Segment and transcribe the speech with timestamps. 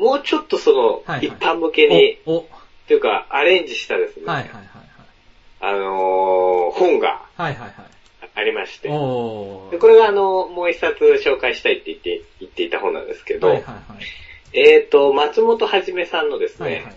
[0.00, 4.70] もうちょっとその、はいはい一般向けに、というか、アレンジしたですね、はいはいはい
[5.62, 7.50] あのー本がはい。
[7.50, 8.30] はいはいはい。
[8.34, 8.88] ありまして。
[8.88, 14.58] でこれがあの、もう一冊紹介したいって言って、言っていた本なんですけど、はいはいはい。
[14.58, 16.94] えっ、と、松本はじめさんのですね、はいはいはい。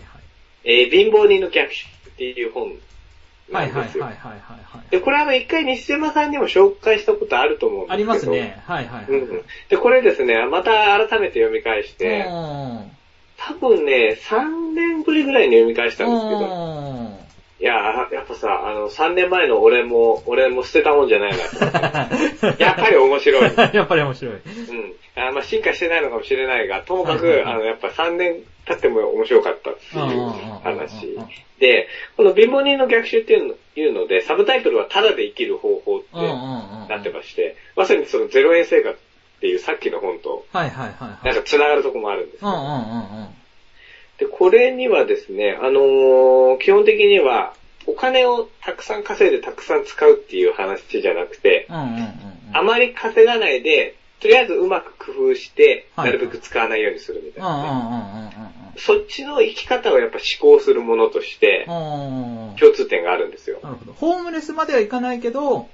[0.64, 2.72] えー貧乏人の逆襲っていう本
[3.50, 4.04] なはいはいんですよ。
[4.04, 4.90] はいはいはい。
[4.90, 8.12] で、これあの、一回西島さんにも紹介したことあると思うんですけど。
[8.12, 8.62] ありますね。
[8.64, 9.04] はいはいはい。
[9.08, 9.42] うんうん。
[9.68, 10.72] で、これですね、また
[11.06, 12.93] 改めて読み返して、うん
[13.46, 17.24] 多分ね、3年ぶりぐらいに読み返したんですけど、うん
[17.60, 21.38] いやー、やっぱさ、あの、3年前の俺も、俺も捨てたもんじゃないな
[22.50, 22.58] と。
[22.62, 23.48] やっぱり面白い。
[23.48, 23.76] うん。
[23.76, 24.34] やっぱり面白い。
[25.16, 31.28] あまあ、進化してないのかもしれないが、ともかく、いあの、やっぱ3年経っても面白かったっていううんうんうんうん話うんうん。
[31.60, 36.28] で、この貧乏人の逆襲っていうのいうので、サブタイトルはただで生きる方法ってうんうん
[36.82, 36.88] うん。
[36.88, 38.98] なってまして、まさにその0円生活
[39.36, 41.26] っていうさっきの本と、はいはいはいはい。
[41.26, 42.50] なんか繋がるとこもあるんですよ。
[42.50, 43.28] うんうんうんうん。
[44.18, 47.54] で、これにはですね、あのー基本的には、
[47.86, 52.10] お金をたくさん稼いでたくさん使うっていう話じゃなくて、うんうんうんうん。
[52.52, 58.30] あまり稼がないで、とりあえずうまく工夫して、はいなるべく使わないようにするみたいな、
[58.78, 61.66] そっちの生き方をやっぱ思考するものとして。
[61.66, 63.58] 共通点があるんですよ。
[63.62, 63.92] なるほど。
[63.92, 65.66] ホームレスまではいかないけど、うん。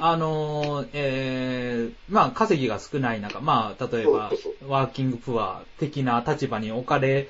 [0.00, 4.30] あのー、えー、まあ、稼ぎが少ない中、まあ、例えば
[4.66, 7.28] ワーキングプア的な立場に置かれ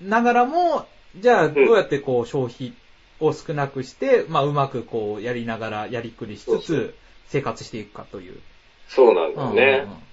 [0.00, 2.72] ながらも、じゃあ、どうやってこう、消費
[3.20, 6.94] を少なくして、まあ、うまくこう、やりながら、やりくりしつつ、
[7.28, 8.40] 生活していくかという。
[8.88, 9.62] そうなんだよね。
[9.84, 10.06] うんうんうん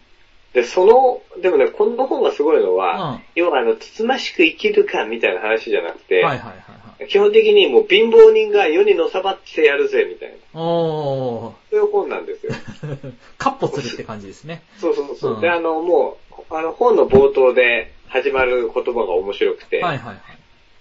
[0.53, 6.63] で、その、でもね、この本がすごいのは、うん要はあの、つつましく生きるかみたいな話じゃなくて、はいはいはいはい。
[7.07, 12.53] 基本的にもう貧乏人が世にのさばってやるぜみたいな、おー、そういう本なんですよ。
[13.37, 14.63] カッポするって感じですね。
[14.79, 15.33] そうそうそう。
[15.35, 20.13] うんで、あの、もう、あの、本の冒頭で始まる言葉が面白くて、はいはいは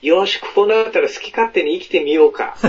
[0.02, 0.06] い。
[0.06, 2.56] よし、こうなったら好き勝手に生きてみようか。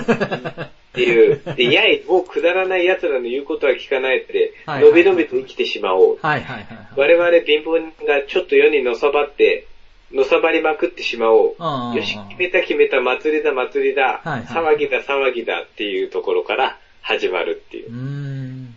[0.94, 1.42] っていう。
[1.56, 6.20] で、やい、もうくだらない奴らの言うことは聞かないって、はいのびのびと生きてしまおう。
[6.22, 6.88] はいはいはいはい。
[6.96, 9.66] 我々貧乏人がちょっと世にのさばって、
[10.14, 11.98] のさばりまくってしまおう。
[11.98, 18.70] よし、決めた決めた、祭りだ祭りだ、はいはい騒ぎだ騒ぎだっていうところから始まるっていうう。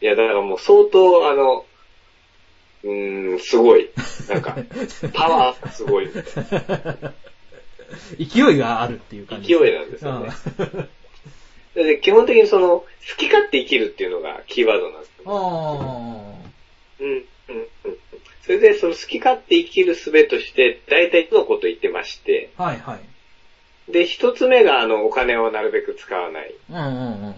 [0.00, 1.64] いや、だからもう相当、あの、
[2.84, 3.90] うーん、すごい。
[4.28, 4.56] なんか、
[5.12, 6.08] パワーすごい。
[8.18, 9.54] 勢いがあるっていう感じ。
[9.54, 10.30] 勢いなんですよね
[11.74, 12.86] で基本的にその、好
[13.18, 15.24] き勝手生きるっていうのがキーワードなんですよ。
[15.26, 15.32] うん。
[15.32, 16.52] あ
[17.00, 17.98] うん、うん、うん。
[18.46, 22.62] それで、その好き勝手生きる術として、大体のこと言ってまして、あ。
[22.62, 22.96] はいは
[23.88, 23.92] い。
[23.92, 26.54] で、一つ目が、あの、お金をなるべく使わない。
[26.70, 27.34] うんうんうんうん。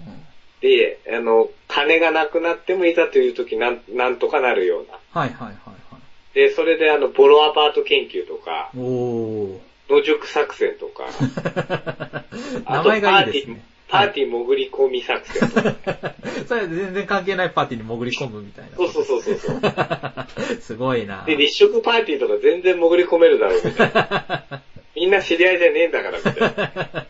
[0.61, 4.99] で、あの、金がなくなってもいざという時なん、なんとかなるような。
[5.19, 5.55] はいはいはい
[5.91, 5.99] は
[6.35, 8.79] で、それであの、ボロアパート研究とか、い。
[8.79, 9.59] おー。
[9.89, 11.07] 野宿作戦とか、
[12.69, 13.65] 名前がいいですね。
[13.89, 15.49] パーティー潜り込み作戦。
[16.47, 18.77] それ全然関係ないパーティーに潜り込むみたいな。
[18.77, 19.61] そうそうそうそうそう。
[20.61, 21.25] すごいな。
[21.27, 24.63] で、立食パーティーとか全然潜り込めるだろうみたいな。
[24.95, 27.07] みんな知り合いじゃねえんだからみたいな。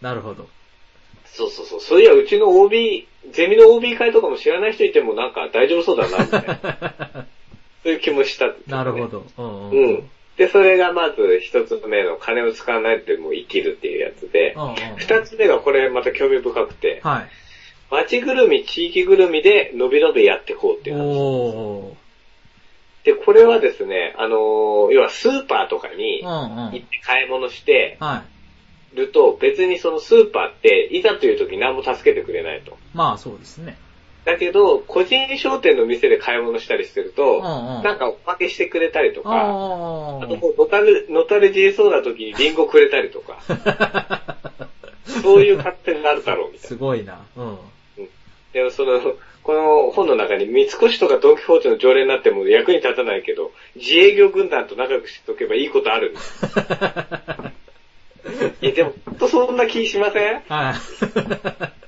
[0.00, 0.48] なるほど。
[1.26, 1.80] そうそうそう。
[1.80, 7.26] そういや、うちの OB、ゼミの OB 会とかも知らない人いてもなんか大丈夫そうだな、みたいな。
[7.84, 9.06] そういう気もした、なるほ。
[9.06, 9.24] ど。
[9.38, 10.10] うんううん。
[10.34, 10.36] ん。
[10.38, 14.54] で、それがまず一つ目の金を使わないでも生きるっていうやつで
[14.96, 17.28] 二つ目がこれまた興味深くて、はい。
[17.90, 21.02] 街ぐるみ、地域ぐるみで伸び伸びやっていこうっていう話。
[21.04, 23.04] おー。
[23.04, 26.22] で、これはですね、あのー要はスーパーとかに。
[26.22, 28.24] 行って買い物しては
[28.94, 28.96] い。
[28.96, 32.76] ると、別にそのスーパーって、いざという時何も助けてくれないと。
[32.94, 33.76] まあそうですね。
[34.24, 43.40] だけど、個人商店の店で買い物したりしてると、うんうんなんかおまけしてくれたりとか、ああともうのたれ、のたれじりそうな時にリンゴくれたりとか、
[45.22, 47.18] そういう勝手になるだろうみたいすごいな。
[47.36, 47.44] うん。
[47.46, 47.58] な。
[48.52, 49.00] でもその、
[49.42, 56.14] この本の中に三越とかドンキホーテの常連になっても役に立たないけど、自営業軍団と仲良くしておけばいいことある
[56.44, 56.78] みたい
[57.42, 57.52] な。
[58.62, 60.42] いや、でも、ほんとそんな気しません？
[60.48, 61.81] はい。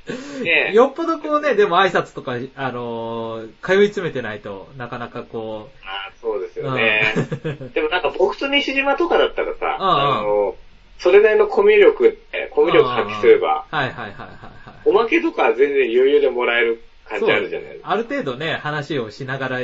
[0.44, 7.14] ねえ よっぽどこうね、でも挨拶とか、あのー通い詰めてないとなかなかこう、ああ、そうですよね。
[7.44, 10.56] うんでもなんか僕と西島とかだったらさ、あの、
[10.98, 14.74] それなりのコミュ力って、コミュ力発揮すれば、はいはいはいはいはい。
[14.84, 17.90] おまけとかは全然余裕でもらえる感じあるじゃないですか。
[17.90, 19.60] ある程度ね、話をしながら、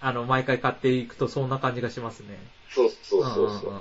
[0.00, 2.38] あの、毎回買っていくとそんな感じがしますね。
[2.70, 3.72] そうそうそうそう。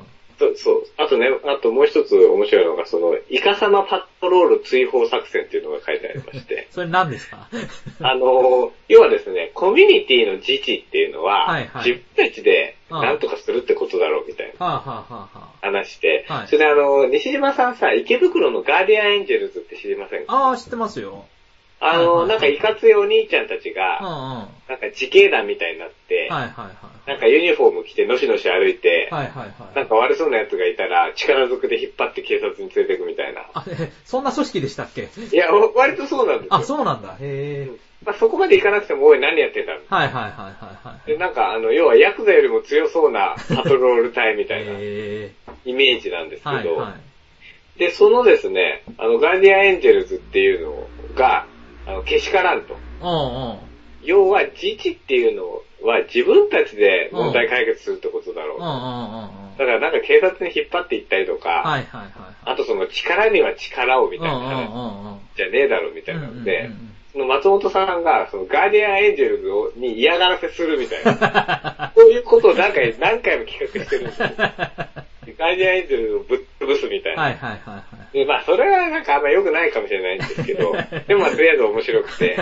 [0.55, 0.83] そう。
[0.97, 7.47] あとね、あともう一つ面白いのが、その、イカサマパトロール追放作戦っていうのが書いてありまして、 それ何ですか？
[8.01, 11.89] あの、要はですね、コミュニティの自治っていうのは、はいはい。
[11.89, 13.01] 自分たちで、うん。
[13.01, 14.65] なんとかするってことだろうみたいな
[15.61, 16.47] 話して、はい。
[16.47, 20.33] それであの、西島さんさ、池袋のガーディアンエンジェルズって知りませんか？
[20.33, 21.25] あ、ああ、知ってますよ。
[21.83, 23.73] あの、なんかいかついお兄ちゃんたち。
[23.73, 26.29] が、はなんか自警団みたいになって。
[26.29, 29.09] なんかユニフォーム着てのしのし歩いて。
[29.11, 33.41] なんか悪そうな奴がいたら力ずくで引っ張って警察に連れてくみたいな。
[33.53, 35.09] あ、え、そんな組織でしたっけ？
[35.31, 36.55] いや、お割とそうなんですよ。
[36.55, 37.17] あ、そうなんだ。
[37.19, 37.69] へえ。
[38.05, 41.07] まあ、そこまでいかなくても、おい、何やってたのはいはいはいはいはい。
[41.07, 45.31] で、なんか、あの、要はヤクザよりも強そうなパトロール隊みたいなへ
[45.65, 46.57] イメージなんですえ。
[46.57, 46.95] けど、はいは
[47.75, 47.79] い。
[47.79, 51.45] で、そのですね、あの、ガーディアンエンジェルズっていうのが、
[51.85, 52.75] あの、けしからんと。
[53.01, 53.57] うんうん。
[54.03, 58.57] 要は、自治っていうのは自分たちで問題解決するってことだろう。
[58.57, 59.57] うんうんうんうん。
[59.57, 62.11] だからなんか警察に引っ張っていったりとか、はいはいはい。
[62.45, 65.19] あとその力には力をみたいなうんうん。
[65.35, 71.91] じゃねえだろみたいなので、うんうんうんその松本さんが、そのガーディアンエンジェルズをに嫌がらせするみたいな。
[71.93, 74.29] こういうことを何回何回も企画してるんですよ。
[75.37, 77.21] ガーディアンエンジェルズをぶっ潰すみたいな。
[77.21, 77.83] はいはいはいは
[78.13, 78.17] い。
[78.17, 80.73] で、まあ、それはなんかあんま良くないかもしれないんですけど、
[81.07, 82.37] でもまあ、とりあえず面白くて。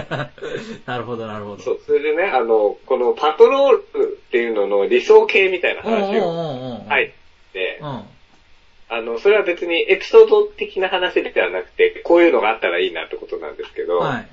[0.86, 1.62] なるほどなるほど。
[1.62, 3.84] そう、それでね、あの、このパトロール
[4.28, 6.84] っていうのの理想形みたいな話を。
[6.88, 7.10] 入っ
[7.54, 8.04] てう、ん。
[8.92, 14.28] あの、それは別にエピソード的な話ではなくて、こういうのがあったらいいなってことなんですけど、はい。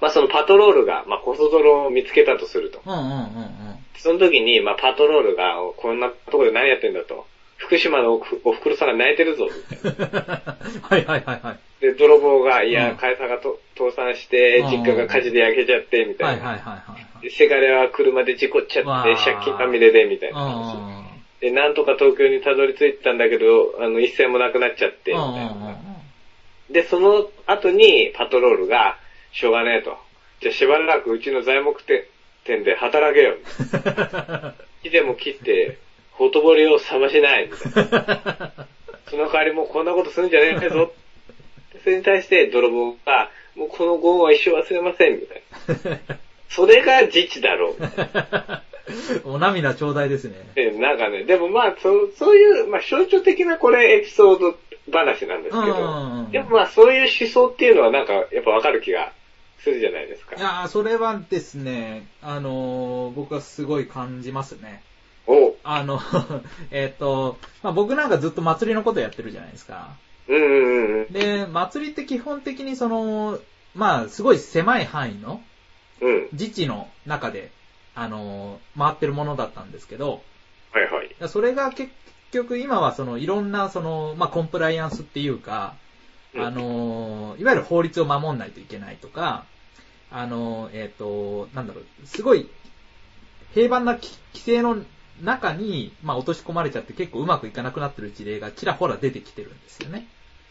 [0.00, 2.80] まあそのパトロールが、まあコソ泥を見つけたとすると。
[2.84, 3.26] うんうんうんうん。
[3.98, 7.26] その時に、まあパトロールが、こんなところで何やってんだと。
[7.66, 9.48] 福島のおふおふくろさんが泣いてるぞ、
[9.82, 10.56] みたいな。
[10.82, 11.58] はいはいはいはい。
[11.80, 16.48] で、泥棒が、いうんや、会社がと倒産してう、ん実家が火事で焼けちゃって、みたいな。
[16.48, 17.22] はいはいはいはい。
[17.22, 20.76] でせがれは車で事故っちゃわって、ー借金まみれで、みたいなうん話。
[20.96, 21.02] うん
[21.42, 25.76] で、なんとか東京にたどり着いたんだけど、あの、一銭もなくなっちゃって、みたいな。
[26.70, 28.96] で、その後にパトロールが、
[29.32, 29.98] しょうがねえと。
[30.40, 33.34] じゃあしばらくうちの材木店で働けよ。
[34.84, 35.78] 木でも切って、
[36.12, 37.50] ほとぼりを冷ましない。
[37.50, 38.52] みたいな。
[39.10, 40.92] その代わりもうこんなことするんじゃねえぞ。
[41.82, 45.20] それに対して泥棒が、もうこのご恩は一生忘れません。
[45.20, 45.42] みたい
[46.08, 46.18] な。
[46.48, 47.76] それが自治だろう。
[49.24, 50.34] お涙ちょうだいですね。
[50.54, 54.58] でなんかね、でもまあ、そう、そういう、まあ象徴的なこれエピソード
[54.90, 59.12] 話なんですけどん、でもまあそういう思想っていうのはなんかやっぱわかる気が
[59.58, 60.40] するじゃないですかい。
[60.40, 64.82] やーそれはですね、あのー僕はすごい感じますね。
[65.26, 66.00] おあの、
[66.70, 69.90] えっと、まあ、僕なんかずっと祭りのことやってるじゃないですか。
[70.28, 71.12] うんうんうんうん。
[71.12, 73.38] で、祭りって基本的にその、
[73.74, 75.42] まあ、すごい狭い範囲の
[76.00, 76.28] うん。
[76.32, 77.50] 自治の中で、
[77.94, 80.22] あのー回ってるものだったんですけど、
[80.72, 81.28] はいはい。
[81.28, 81.92] それが結
[82.32, 85.74] 局今はそのいろんなその、まあ、コンプライアンスっていうか、
[86.34, 89.44] うんあのーいわゆる法律を守んないといけないとか、
[90.10, 92.48] あのーえっ、と、なんだろう、すごい
[93.54, 94.78] 平凡なき規制の
[95.22, 100.06] 中に、まあ、落とし込まれちゃって結構うまくいかなくなってる事例がちらほら出てきてるんですよね。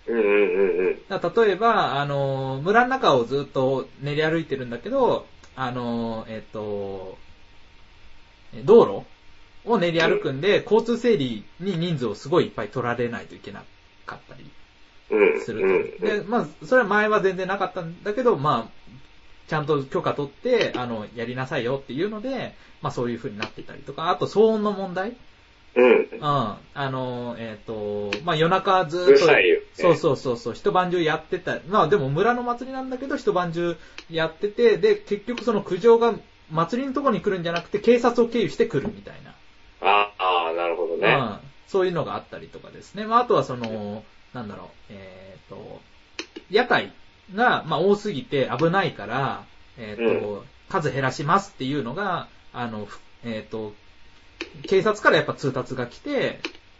[0.08, 1.00] うんうんうんうん。
[1.10, 5.26] だ例えば、あのー村の中をずっと練り歩いてるんだけど、
[5.56, 7.18] あのーえっ、と、
[8.54, 13.64] え道路を練り歩くんで、交通整理に人数をすごいいっぱい取られないといけな
[14.06, 14.46] かったり
[15.10, 15.42] うん。
[15.42, 16.06] するうんと。
[16.06, 18.92] で、まあ、それは前は全然なかったんだけど、まあ、
[19.48, 25.14] ちゃんと許可取って、あの、やりなさいよっていうので、まあそういう風になってたりとか、あと騒音の問題
[25.76, 25.92] うん。
[25.92, 26.10] うん。
[26.22, 31.60] あの、えっ、と、まあ夜中ずっと、うるさいよねそうそうそうそう、一晩中やってた。
[31.68, 33.78] まあでも村の祭りなんだけど、一晩中
[34.10, 36.14] やってて、で、結局その苦情が
[36.52, 39.34] 祭りのとこに来るんじゃなくて、警察を経由して来るみたいな。
[39.82, 41.08] ああ、なるほどね。
[41.08, 41.38] うん。
[41.68, 43.06] そういうのがあったりとかですね。
[43.06, 45.82] まああとはその、なんだろう、えっ、と、
[46.50, 46.92] 屋台
[47.36, 49.46] が、まあ多すぎて危ないから、
[49.78, 53.74] えっ、と、数減らしますっていうのが、あの、ふえっ、と、
[54.68, 56.40] 警察からやっぱ通達が来て、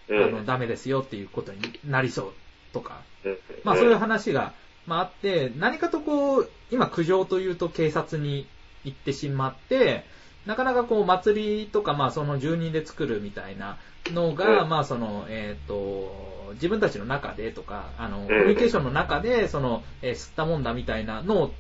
[0.10, 0.46] うあの、ん。
[0.46, 2.34] ダメですよっていうことになりそう
[2.74, 3.38] とか、うん。
[3.64, 4.54] まあそういう話が、
[4.88, 8.48] まああって、何かとこう、今苦情というと警察に
[8.84, 10.04] 行ってしまって、
[10.46, 13.78] なかなかこう祭りとかまあその住人で作るみたいな
[14.10, 21.54] のが、うんまあその、えっ、と、自分たちの中でとか、あの、んコミュニケーションの中で、その、えー吸ったもんだみたいなのを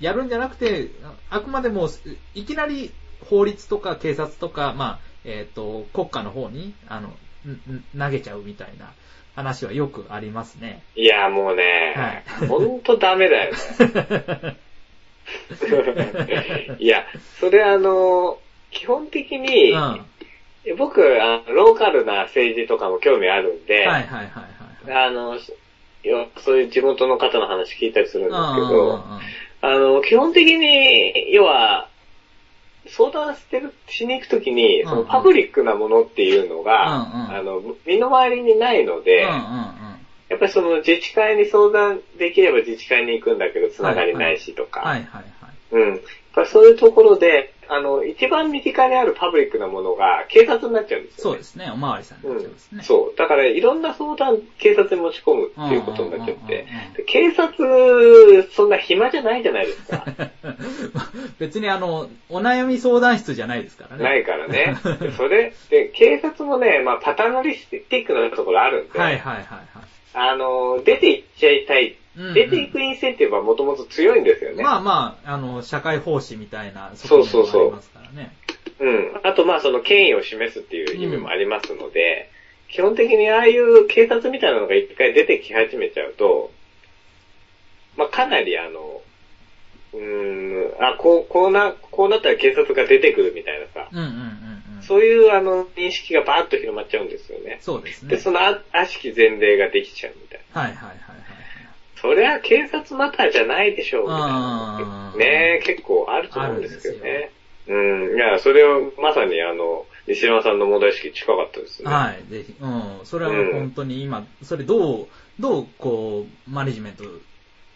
[0.00, 1.88] やるんじゃなくて、ああくまでも、
[2.34, 2.92] いきなり
[3.28, 7.12] 法律とか警察とか、まあ、えっ、と、国家の方に、あの、
[7.98, 8.92] 投げちゃうみたいな
[9.34, 10.82] 話はよくありますね。
[10.94, 14.56] いや、もうね、はいほんとダメだよね。
[16.78, 17.04] いや、
[17.38, 18.38] それあの、
[18.70, 20.06] 基本的に、うん。
[20.76, 24.26] 僕あの、ローカルな政治とかも興味あるんで、はいはいはい
[24.88, 25.06] はい。
[25.06, 25.38] あの、
[26.04, 29.04] よそういう地元の方の話聞いたりするんですけど、
[29.60, 31.88] あの、基本的に、要は、
[32.88, 39.81] 相談してる、しに行くときに、うんそのパブリックなものっていうのが、うんうんあの、身の回りにないので、うんうんうん。
[40.32, 45.52] やっぱりその自治会に相談できれば自治会に行くんだけど、つながりないしとか、はいはいはい。
[45.72, 45.88] うん。
[45.90, 46.00] やっ
[46.34, 51.22] ぱそういうところで、あの、一番身近にあるパブリックなものが警察になっちゃうんですよ、ね。
[51.22, 51.70] そうですね。
[51.70, 52.78] おまわりさんになっちゃいますね。
[52.78, 53.18] うん、そう。
[53.18, 56.66] だからいろんな相談、警察に持ち込むっていうことになっちゃって
[57.06, 60.04] 警察、そんな暇じゃないじゃないですか。
[61.38, 64.04] 別にあの、お悩み相談室じゃないですからね。
[64.04, 64.76] ないからね。
[65.00, 69.62] で それ、で、警察もね、まあ、パターナリスティックなところあるんで、はいはいはいはい。
[70.14, 71.88] あの、出て行っちゃいたい。
[71.88, 71.96] うんう
[72.32, 74.62] ん出ていくインセンティブはもともと強いんですよね。
[74.62, 78.32] まあまあ、あの、社会奉仕みたいな、そうそうそう側面もありますからね。
[78.80, 79.20] うん。
[79.22, 82.28] あと、まあ、その権威を示すっていう意味もありますので、
[82.68, 86.50] 基本的にああいう警察みたいなのが一回出てき始めちゃうと、
[87.96, 89.00] まあ、かなりあの、
[89.94, 94.51] うーん、あ、こう、こうな、こうなったら警察が出てくるみたいなさ、うんうんうんうん。
[94.92, 97.56] そういうあの、認識がバーッと広まっちゃうんですよね。
[97.56, 98.18] で、そうですね。
[98.18, 100.60] そのあ悪しき前例ができちゃうみたいな。
[100.60, 100.98] はいはいはいはい。
[101.96, 105.18] それは警察マターじゃないでしょう、みたいあなー。
[105.18, 107.30] ね結構あると思うんですけどね。
[107.68, 108.16] うん。
[108.16, 111.90] いや、それをまさにあの、西山さんの問題意識近かったですね。
[111.90, 112.54] はい、ぜひ。
[112.60, 113.00] うん。
[113.04, 115.06] それはもう本当に今、それどう、
[115.40, 117.04] どう、こう、マネジメント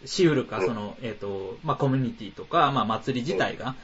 [0.04, 3.74] しうるか、うんその、えっ、と、まあ、コミュニティとか、まあ、祭り自体が、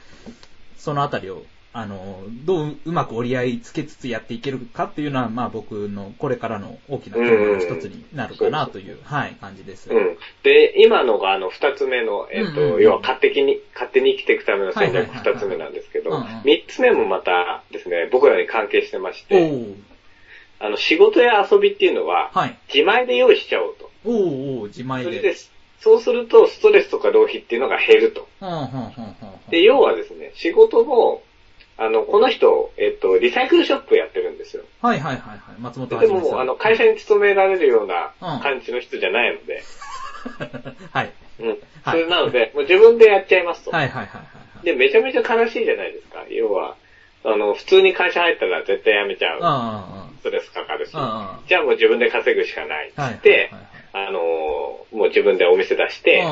[0.77, 1.43] そのあたりを、
[1.75, 9.89] あの、どううまく折り合いつけつつやっていけるかっていうのは、まあ、僕のこれからの大きなテーマの一つになるかなという、はい、感じです。
[9.89, 10.17] うん。
[10.43, 19.75] で、今のがあの、二つ目の、えっ、と、うんうんうん要は勝手に、勝手に生きていくための戦略二つ目なんですけどうんうん、三つ目もまたですね、僕らに関係してましおて、ー
[20.59, 22.57] あの、仕事や遊びっていうのは、はい。
[22.73, 23.89] 自前で用意しちゃおうと。
[24.05, 24.13] おー
[24.61, 25.09] おー自前で。
[25.09, 25.35] それで、
[25.79, 28.29] そうすると、ストレスとか浪費っていうのが減ると。
[28.41, 29.49] うん、うん、うん、うん。
[29.49, 31.23] で、要はですね、仕事も、
[31.83, 34.63] あの、この人、えっと、リサイクルショップやってるんですよ。
[34.81, 35.59] はいはいはいはい。
[35.59, 36.07] 松本で。
[36.07, 39.63] も、あの、会社に勤められるようなうん感じの人じゃないので、
[40.91, 41.11] はい。
[41.39, 41.47] うん。
[41.49, 43.71] はいそれなので、もう自分でやっちゃいますと。
[43.71, 44.23] はいはいはいは
[44.63, 44.65] い。
[44.65, 46.23] で、めちゃめちゃ悲しいじゃないですか。
[46.29, 46.77] 要は、
[47.25, 49.39] あの、普通に会社入ったら絶対辞めちゃう。
[49.41, 50.91] あストレスかかるし。
[50.91, 52.91] じゃあもう自分で稼ぐしかない。
[52.95, 53.19] あ、はい。
[53.21, 54.19] ではいはいあの、
[54.91, 56.25] もう自分でお店出して、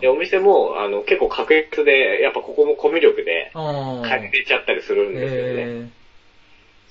[0.00, 5.54] で、お店も、あの、結構確率で、やっぱここもコミュ力で、借りれちゃったりするんですよね。
[5.86, 6.00] え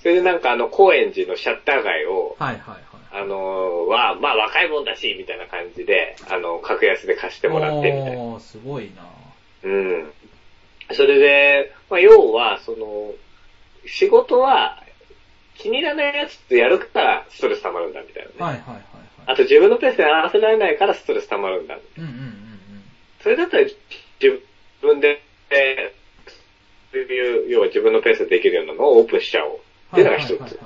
[0.01, 2.81] それでなんかあの、高円寺のシャッター街を、ー、はいはいはい。
[3.11, 8.39] あのは、まあ若いもんだし、みたいな感じで、あの、格安で貸してもらって、みたいな。
[8.39, 9.03] すごいな
[9.63, 10.13] うん。
[10.93, 13.13] それで、まあ要は、その、
[13.85, 14.81] 仕事は、
[15.55, 18.35] 気に入らないやつとやるからストレス溜まるんだ、みたいなね。
[18.39, 18.88] はいはい。
[19.25, 21.75] あと自分のペースで合わせられないからストレス溜まるんだ。
[21.75, 22.31] うんうんうんうん。
[23.21, 23.75] それだったら自
[24.81, 29.59] 分で、えー、いう要は自分のペースでできるようなのをオープンしちゃおう。
[29.91, 30.59] っていうのが一つ。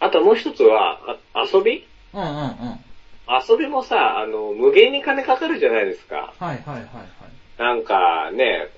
[0.00, 0.98] あともう一つは、
[1.34, 1.86] あ遊び？
[2.14, 2.80] うんうんうん。
[3.28, 6.32] 遊びもさ、あの、無限に金かかるじゃないですか。
[6.38, 7.60] はいはいはいはい。
[7.60, 8.68] なんかね、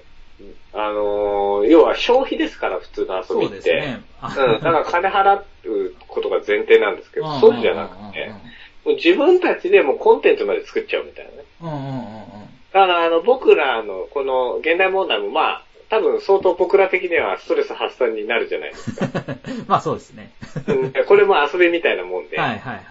[0.73, 3.57] あのー要は消費ですから、普通の遊そうびって。
[3.57, 4.03] ですね。
[4.23, 4.61] うん。
[4.61, 8.29] だから金払うことが前提なんですけど、そうじゃなくて、
[8.85, 11.45] もう自分たちでもうコンテンツまで作っちゃうみたいなね。
[11.63, 12.01] うんうんうんうん。
[12.73, 19.09] だからあの、僕らのこの現代問題もまあ、多分相当僕ら的にはストレス発散になるじゃないですか。
[19.67, 20.31] まあそうですね。
[20.69, 22.39] うんこれも遊びみたいなもんで。
[22.39, 22.85] はいはいはい。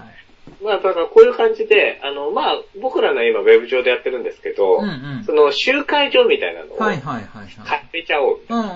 [0.62, 4.86] まあ、だからこういう感じで、あの、まあ、僕らの今ウェブ上でやってるんですけど、うんう
[5.22, 7.50] んその集会所みたいなのをはいはいはいはい。
[7.92, 8.40] 借りちゃおう。
[8.48, 8.68] うんうんう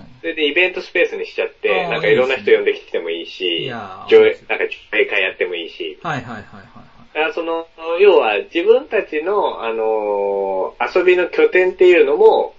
[0.00, 0.06] ん。
[0.20, 5.98] それでイベントスペースにしちゃって、なんかいろんな人呼んできてもいいいしや、ー上映、なんか上映会やってもいいし。
[6.02, 7.66] はいはいはいはいだからその、
[8.00, 12.54] 要は自分たちの、あのー遊びの拠点っていうのも、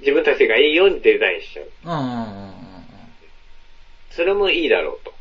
[0.00, 1.68] 自分たちがいいようにデザインしちゃう。
[1.84, 2.52] うんうんうん。
[4.10, 5.14] それもいいだろうと。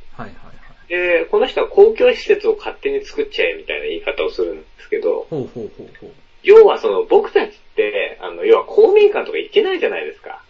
[0.90, 6.12] で、この人は公共施設を勝手に作っちゃえみたいな言い方をするんですけど、ほうほうほうほう。
[6.42, 10.42] 要はその僕たちって、あの、要は公民館とか行けないじゃないですか。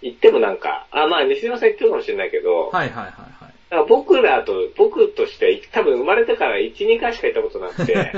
[0.00, 3.54] 行ってもなんか、あ、まあ西島さん言ってるかもしれないけど、はいはいはいはい。
[3.70, 8.12] だから僕らと、僕として多分生まれてから1、2回しか行ったことなくて、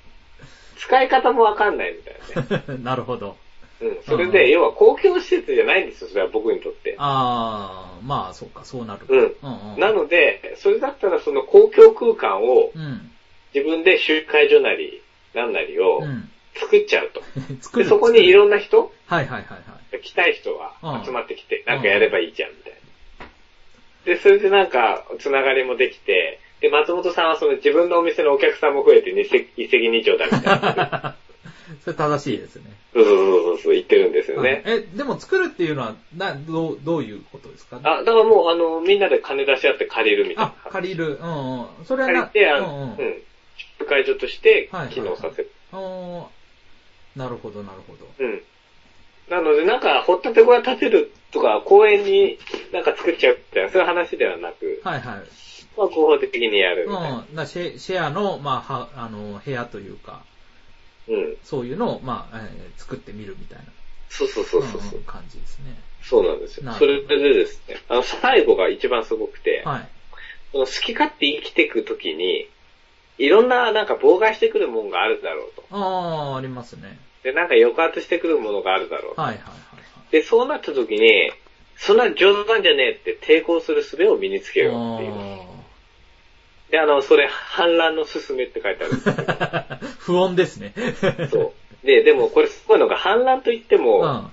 [0.76, 2.78] 使い方もわかんないみたいなね。
[2.84, 3.36] なるほど。
[3.80, 4.02] うん。
[4.02, 6.94] それうんで、要は公共施設じゃないんですよ、それは僕にとって。
[6.98, 9.06] ああ、まあそうか、そうなる。
[9.08, 9.18] うん。
[9.18, 9.80] うんうん。
[9.80, 13.10] なので、それだったらその公共空間をうん。
[13.54, 15.00] 自分で集会所なり、
[15.32, 16.30] なんなりをうん。
[16.54, 17.22] 作っちゃうと。
[17.60, 17.84] 作る。
[17.84, 19.58] でそこにいろんな人はいはいはい
[19.92, 20.00] はい。
[20.00, 23.26] 来たい人がうん集まってきて、なんかやればいいじゃん、みたいな。
[24.06, 31.16] で、それでなんか、つながりもできて、で、松本さんはその自分のお店のお客さんも増えて一石二鳥だみたいな。
[31.84, 32.64] それ正しいですね。
[33.04, 34.50] そうそうそうそう、言ってるんですよね。
[34.50, 37.80] はいえ、でも作るっていうのは、な、どう、どういうことですか？
[37.82, 40.70] あ、だからもう、あの、みんなで金出し合って借りるみたいなあ、。
[40.70, 41.18] 借りる。
[41.20, 41.66] うんうん。
[41.86, 43.02] それはな、借りて、あうんの、う。
[43.02, 43.22] うんん。
[43.86, 45.50] 会場としてはい機能させる。
[45.72, 46.24] おー
[47.18, 48.06] なるほど、なるほど。
[48.18, 48.42] うん。
[49.28, 52.38] なので、なんか、掘ったて小屋建てるとか、公園に
[52.72, 55.16] なんか作っちゃうみたいな、そういう話ではなく、はいはい。
[55.76, 57.26] まあ、合法的にやるみたいな。
[57.28, 57.34] うん。
[57.34, 60.35] なシェシェアの、まあ、は、あの、部屋というか、うん。
[61.44, 63.64] そういうのを、まあ、えー作ってみるみたいな。
[64.08, 65.00] そうそうそうそうそう。
[65.00, 65.74] 感じですね。
[66.02, 69.88] そうなんですよそれでですね、あの、最後が一番すごくて、はい。
[70.52, 72.48] その好き勝手生きていくときに、
[73.18, 75.64] いろんななんか妨害してくるもんがあるだろうと。
[75.70, 76.98] ああ、ありますね。
[77.24, 79.20] で、なんか抑圧してくるものがあるだろうと。
[79.22, 79.56] はいはいはい
[80.12, 81.32] で、そうなったときに、
[81.76, 84.72] そんな上手なんじゃねえって抵抗する術を身につけはい。
[84.72, 85.12] ようっていう。
[86.68, 89.14] あで、あの、それ、反乱の勧めって書いてあるんですよ。
[89.14, 90.74] ー 不穏ですね。
[91.30, 91.54] そ
[91.84, 91.86] う。
[91.86, 94.32] で、でもこれすごいのが反乱といっても、うん。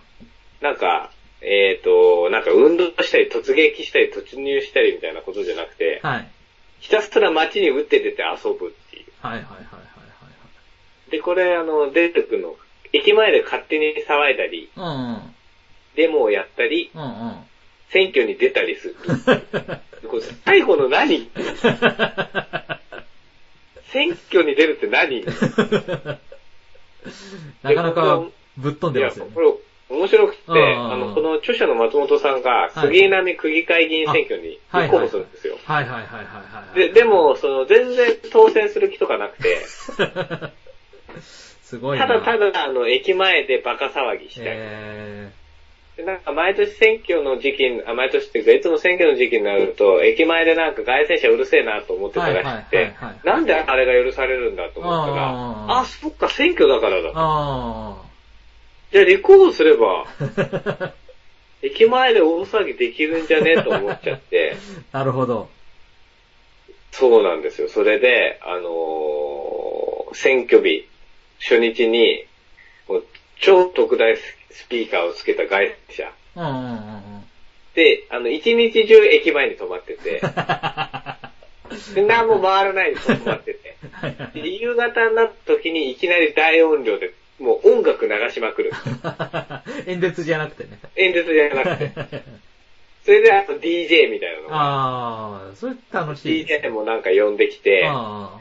[0.62, 1.12] なんか、
[1.42, 6.28] えっ、と、なんか運動したり突撃したり突入したりみたいなことじゃなくて、はい。
[6.80, 9.06] ひたすら街に打って出て遊ぶっていう。
[9.22, 9.80] はいはいはいはいは
[11.10, 12.56] いで、これあの、出てくるの、
[12.92, 14.96] 駅前で勝手に騒いだり、はい。
[14.96, 15.36] うんうん。
[15.96, 17.36] デモをやったり、うんうん。
[17.90, 18.96] 選挙に出たりする。
[20.08, 21.30] これ最後の何
[23.92, 25.24] 選挙に出るって何
[27.64, 28.24] なかなか
[28.58, 29.42] ぶっ飛ん、でますよねこ。
[29.42, 29.54] れ
[29.90, 35.58] 面白くて、あの、この著者の松本さんが、杉並区議会議員選挙に立候補するんですよ。
[35.66, 36.80] はいはいはいはい。
[36.80, 39.58] で、で、も、その、全然当選する気とかなくて、
[41.62, 42.00] すごい。
[42.00, 44.48] ただただ、あの、駅前でバカ騒ぎしたり。
[44.50, 45.43] えで
[46.06, 52.94] なんか毎年選挙の時期に、あ、毎年っていうか、いつも選挙の時期になると、駅前でなんか外戦車うるせえなと思ってたらしくて
[53.24, 57.12] なんであれが許されるんだと思ったら、あーあ、そっか、選挙だからー、だ。
[57.16, 58.02] あ
[58.92, 60.92] じゃあ立候補すれば、ー。
[61.64, 64.58] 駅前で大騒ぎできるんじゃねと思っちゃって、
[64.92, 65.50] なるほど。
[66.92, 67.70] そうなんですよ。
[67.70, 69.84] それで、あのー
[70.16, 70.88] 選挙日、
[71.40, 72.26] 初日に、
[72.88, 73.04] もう
[73.40, 74.16] 超特大
[74.54, 76.12] スピーカーをつけた外車。
[76.36, 76.76] うんうんうんう
[77.20, 77.24] ん。
[77.76, 80.22] で、あの、一日中駅前に止まってて、
[81.96, 83.76] で 何も回らないで止まってて。
[84.34, 88.72] で夕方になった時にいきなり大音量で、もう音楽流しまくる。
[89.88, 90.80] 演説じゃなくてね。
[90.96, 91.92] 演説じゃなくて。
[93.04, 94.56] それであと DJ みたいなのが。
[94.56, 98.40] ああ、それ楽しい DJ もなんか呼んできて、あ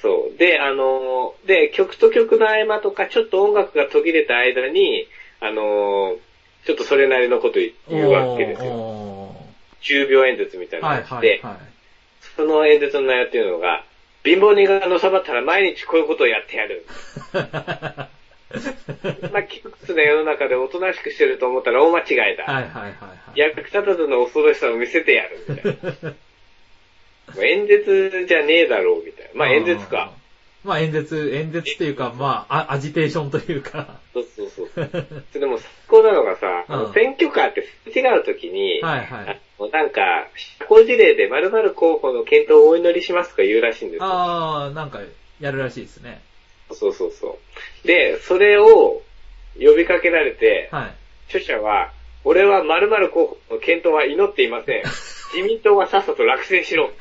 [0.00, 0.38] そう。
[0.38, 5.06] で、あのーで、曲と曲の合間とか、ちょっと音楽が途切れた間に、
[5.40, 6.28] あのー
[6.64, 7.54] ちょっとそれなりのこと
[7.88, 8.06] 言あ。
[8.06, 8.70] うわけですよ。
[8.70, 9.46] お
[9.80, 11.58] 10秒演説みたいなのがして、はいはい。
[12.36, 13.84] その演説の内容っていうのが、
[14.22, 16.84] 貧乏人がのさばったら毎日こういうことをやってやる。
[19.32, 22.44] まあ、窮屈な世の中でおとなしくしてると思ったら大間違いだ。
[22.44, 23.38] はいはいはいはい。
[23.38, 26.14] 役立たずの恐ろしさを見せてやる、みたいな。
[27.44, 29.30] 演説じゃねえだろう、みたいな。
[29.34, 30.12] まあ演説か。。
[30.64, 34.00] まあ演説、演説っていうか、まあ、あアジテーションというか。
[34.12, 35.24] そうそうそう。
[35.32, 39.40] でも、最高なのがさ、あのうん選挙カーってすれ違うときに、はいはい。
[39.58, 40.26] あのなんか、
[40.58, 44.06] 社交辞令で〇〇候補の検討をお祈りしますとか言うらしいんですよ。
[44.06, 45.00] ああ、なんか、
[45.40, 46.20] やるらしいですね。
[46.72, 47.38] そうそうそ
[47.84, 47.86] う。
[47.86, 49.02] で、それを
[49.58, 50.94] 呼びかけられて、はい。
[51.28, 51.92] 著者は、
[52.24, 54.82] 俺は〇〇候補の検討は祈っていません。
[55.34, 56.90] 自民党はさっさと落選しろ。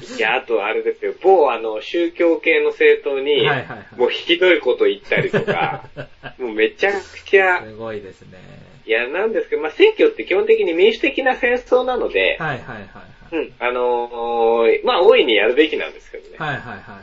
[0.16, 5.84] いや、あとあれですよ、某あの、宗教系の政党に、はいはいはいもうひどいこと言ったりとか、
[6.38, 8.38] もうめちゃくちゃ、すごいですね。
[8.86, 13.36] いや、なんですけど、まあ、選挙って基本的に民主的な戦争なので、はいはいはいはい。
[13.36, 16.36] うん、あのーまあ、大いにやるべきなんですけどね。
[16.38, 16.98] はいはいはいはいはいは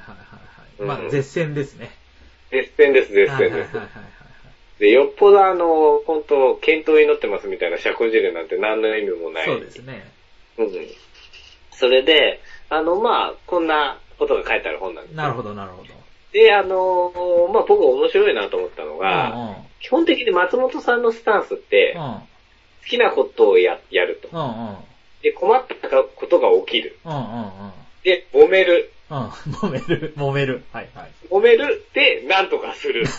[0.80, 0.82] い。
[0.82, 1.92] まあ、うん絶戦ですね。
[2.50, 3.76] 絶戦です、絶はいはい戦です。
[3.78, 4.16] はいはい
[4.80, 9.42] で、よっぽどあの、本当検討祈ってますみたいな社交辞令なんて何の意味もな。
[9.42, 9.54] はいい。
[9.54, 10.12] そうですね。
[10.58, 10.72] うん。
[11.72, 15.89] それで、あの、まあ、こんなことが書いてある本なんですよなるほどなるほど。
[16.32, 19.56] で、あのーまあ、僕面白いなと思ったのが、うんうん。
[19.80, 22.01] 基本的に松本さんのスタンスって、うん。
[22.01, 22.21] 好
[22.89, 24.28] きなことをや、やると。
[24.32, 24.78] うんうん。
[25.21, 26.99] で、困ったことが起きる。
[27.06, 27.25] うんうんうん。
[28.04, 28.91] で、揉める。
[29.10, 29.28] うん。
[29.56, 30.13] 揉める。
[30.17, 30.63] 揉める。
[30.73, 31.12] はいはい。
[31.30, 31.86] 揉める。
[31.93, 33.06] で、なんとかする。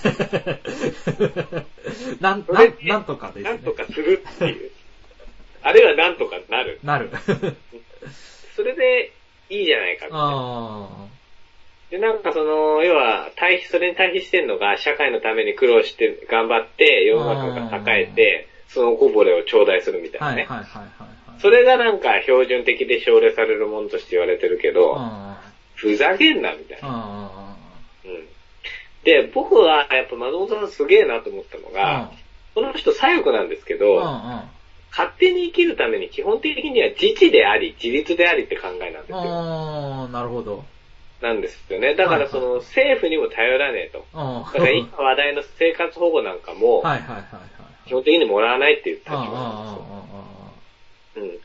[2.21, 3.51] なん、なん、なんとかですね。
[3.51, 4.71] なんとかするっていう。
[5.63, 6.79] あるいはなんとかなる。
[6.85, 7.11] なる。
[8.55, 9.13] それで、
[9.51, 10.07] いいじゃないか。
[10.11, 10.89] あ
[11.91, 20.47] で、なんかその、要は、対比、それに対比してるのが、社会のために苦労して、頑張って、世の中が栄えて、そのこぼれを頂戴するみたいないね。
[20.47, 21.07] はいはいはいは
[21.37, 21.41] い。
[21.41, 24.99] それがなんか標準的で奨励されるものとして言われてるけど、
[25.75, 27.57] ふざけんな、みたいな。
[29.05, 32.11] で、僕はやっぱ松本さんすげえなと思ったのが、
[32.55, 34.03] この人左翼なんですけど。
[34.97, 39.19] 勝手に生きるために基本的には自治であり、自立でありって考えなんですよ。
[39.19, 40.65] あー、なるほど。
[41.21, 41.95] なんですよね。
[41.95, 44.07] だからその政府にも頼らねえと。
[44.15, 44.45] うん。
[44.45, 47.89] だから今話題の生活保護なんかも、はいはいはいはい。
[47.89, 49.87] 基本的にもらわないっていう立場ああ、なんですよ。
[50.15, 50.27] あ
[51.17, 51.39] うん。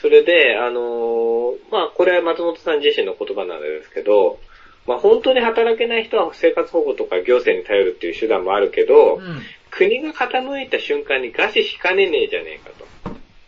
[0.00, 4.38] それで、あのーまあ、これは松本さん自身の言葉なんですけど、
[4.86, 9.42] まあ、本当に働けない人は生活保護とか行政に頼るっていう手段もあるけど、あ、うん。
[9.72, 12.86] 国が傾いた瞬間に餓死しかねねえじゃねえかと。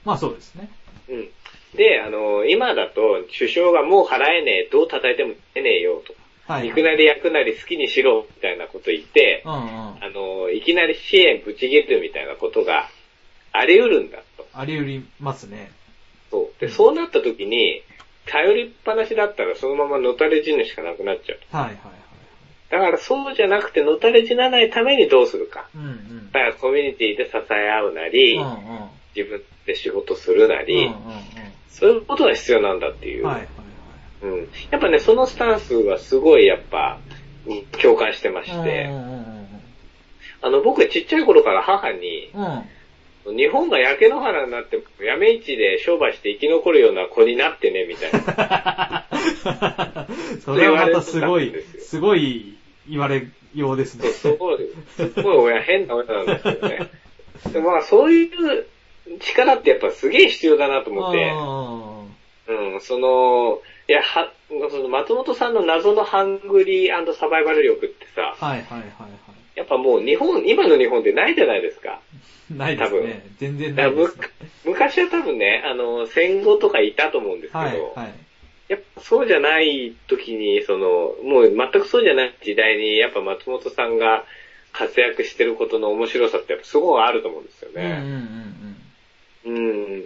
[0.04, 0.70] まあそうですね。
[1.08, 1.28] うん。
[1.76, 6.14] で、あのー今だと首相がもう払えねえ、どう叩いても出ねえよと。
[6.50, 6.68] はい。
[6.68, 9.60] 肉なり焼くなり好きにしろ、みたいなこと言って、うんうん。
[9.60, 12.88] あのーいきなり支援ぶち切るみたいなことが
[13.52, 14.46] あり得るんだと。
[14.54, 15.72] あり得りますね。
[16.30, 16.60] そう。
[16.60, 17.82] で、そうなった時に、
[18.26, 21.38] 頼りっぱなしだったらそのままのたれ死ぬしかなくなっちゃう。
[21.56, 22.03] はいはいはい。
[22.70, 25.68] だからそうじゃなくてのたれ死なないためにどうするか。
[25.74, 26.27] うんうん。
[26.33, 28.57] だからコミュニティで支え合うなり、うんうん。
[29.14, 30.94] 自分で仕事するなうんり、うん
[31.68, 33.24] そういうことが必要なんだっていう。
[33.24, 33.31] うん。
[33.31, 33.46] はいはい
[34.22, 34.48] うん。
[34.70, 36.98] やっぱね、そのスタンスはすごいやっぱ、
[37.46, 38.68] うん共感してましはい。
[38.68, 39.35] て、うんうん
[40.40, 42.50] あの、僕ちっちゃい頃から母に、うんうん。
[42.53, 42.62] うん。
[43.32, 49.06] 日本が焼け野原になって、やめ市で商売して生き残るような子になってね、みたいな。
[50.44, 52.54] それはまたすごいす、ごい
[52.88, 54.32] 言われようですねそう。
[54.32, 54.58] すごい、
[54.96, 56.90] すごい親、変な親なんですよね。
[57.52, 58.66] でまあ、そういう
[59.20, 61.32] 力ってやっぱすげえ必要だなと思って、
[62.52, 64.30] うん、その、いや、は、
[64.70, 69.23] その松本さんの謎のハングリーサバイバル力ってさ、はいはいはいはい。
[69.54, 72.00] やっぱもう日本、今の日本でないじゃないですか。
[72.50, 73.26] ないですね。
[73.38, 74.28] 全然ないですね。
[74.64, 78.14] 昔は多分ね、あの、戦後とかいたと思うんですけど、はいはい。
[78.68, 84.24] やっぱそうじゃない時に、その、もう全くそうじゃない時代に、やっぱ松本さんが
[84.72, 87.96] 活躍してることの面白さってやっぱすごいあると思うんですようんうんね。
[89.44, 89.58] うんう
[89.98, 90.04] ん。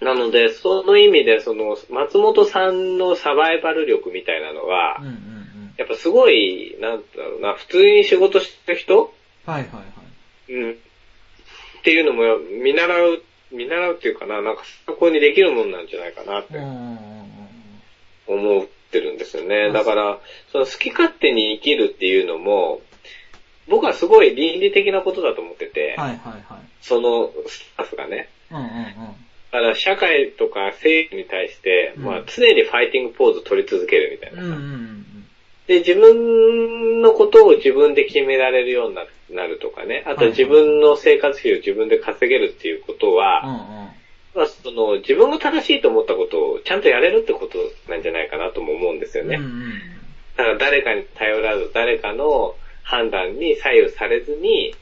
[0.00, 5.06] なので、その意味で、その、松本さんのサバイバル力みたいなのは、うん。
[5.06, 5.33] うんうんうん。
[5.76, 9.12] やっぱすごい、なんだろうな、普通に仕事してる人？
[9.44, 9.82] はいはいは
[10.48, 10.52] い。
[10.52, 10.70] うん。
[10.72, 10.74] っ
[11.82, 16.58] ていうのも見習う、見習うっていうかな、なんか参考にできるもんなんじゃないかなって
[18.26, 19.66] 思ってるんですよね。
[19.66, 20.18] うんだから、
[20.52, 22.80] その好き勝手に生きるっていうのも、
[23.66, 26.42] 僕はすごい倫理的なことだと思ってて、はいはいはい。
[26.80, 28.28] そのスタッフがね。
[28.50, 28.68] うんうんうん。
[29.52, 35.06] だから社会とか政府に対して、うんまあ常にファイティングポーズ取り続けるみたいなさ、うんうんうん
[35.66, 40.04] で、自分のことを自分で決められるようにななるとかね。
[40.06, 43.16] あとはい自分の生活費を自分で稼げるっていうことうん。
[43.16, 43.58] は、うんうん。
[44.34, 47.58] まあ、その自分が正しいと思ったことをちゃんとやれるってこと
[47.90, 49.36] なんじゃないかなとも思うんですよね。
[49.36, 49.72] うんうん
[50.36, 54.74] だから誰かに頼らず、誰かの判断に左右されずに、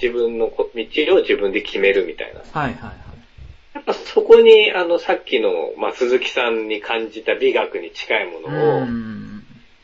[0.00, 2.40] 自分のこ道を自分で決めるみたいな。
[2.40, 2.96] はいはいはい。
[3.74, 9.35] やっぱそこに、あの、さっきの、まあ、鈴木さんに感じた美学に近いもうんのを、うん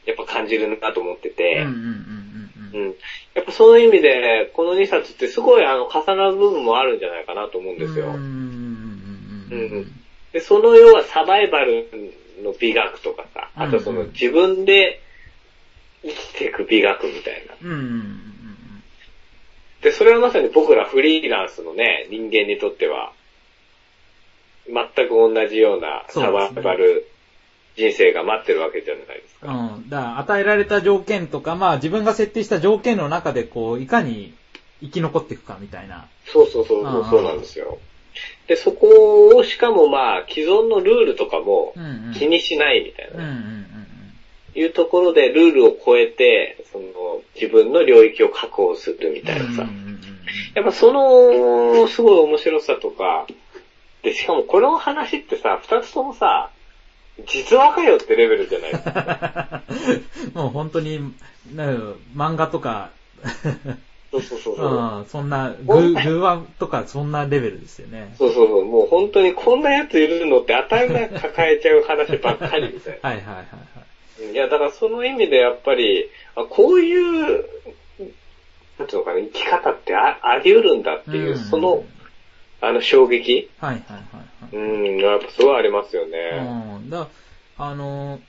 [0.07, 1.35] やっぱ感じるなと思ってうん。
[1.35, 2.95] て、うん。
[3.35, 8.07] やっぱそういう意味で、この2冊ってすごいあの、重なる部分もあるんじゃないかなと思うんですよ。
[8.07, 8.19] うんうん
[9.51, 9.93] うんうん
[10.33, 11.87] で、その要はサバイバル
[12.43, 15.03] の美学とかさ、あとその自分で
[16.03, 17.55] 生きていく美学みたいな。
[17.61, 17.71] うん。
[17.71, 18.33] うんうんうん
[19.83, 23.13] で、それはまさに僕らフリーランスのね、人間にとっては、
[24.69, 27.09] 全く同じようなサバイバル
[27.77, 29.53] 人生が待ってるわけじゃないですか。
[29.53, 29.75] うん。
[29.75, 29.89] うん。
[29.89, 34.35] だから、与えられた条件とか、まあ自分が設定した条件の中で、こう、いかに
[34.81, 36.07] 生き残っていくかみたいな。
[36.27, 37.79] そうそうそうそう、なんですよ。
[38.47, 41.75] で、そこをしかもまあ、既存のルールとかも。
[42.19, 43.63] 気にしないみたいなね、うんうんうん
[44.55, 46.85] いうところでルールを超えて、その、
[47.35, 49.67] 自分の領域を確保するみたいなさ。
[50.55, 53.27] やっぱその、すごい面白さとか、
[54.03, 56.51] で、しかもこの話ってさ、二つともさ、
[57.27, 59.63] 実話かよってレベルじゃないですか。
[60.41, 61.13] もう本当に、
[61.55, 61.83] なんか
[62.17, 62.91] 漫画とか、
[64.11, 64.67] そうそうそうそう。
[65.01, 68.15] うん、そんな、グー、グーワとかそんなレベルですよね。
[68.19, 68.65] そうそうそう。
[68.65, 73.09] もう本当にこんなやついるのって当たり前抱えちゃう話ばっかりみたいな。
[73.09, 74.33] はいはいはいはい。
[74.33, 77.45] いや、だからその意味でやっぱり、あこういう、
[78.79, 81.85] なんていうのかな、生き方ってああり得るんだっていう、うんその、
[82.61, 84.32] あの衝撃はいはいはいはい。
[84.53, 86.19] うん、やっぱすごいありますよね。
[86.81, 86.91] うん。
[86.91, 87.09] だ
[87.57, 88.21] あのー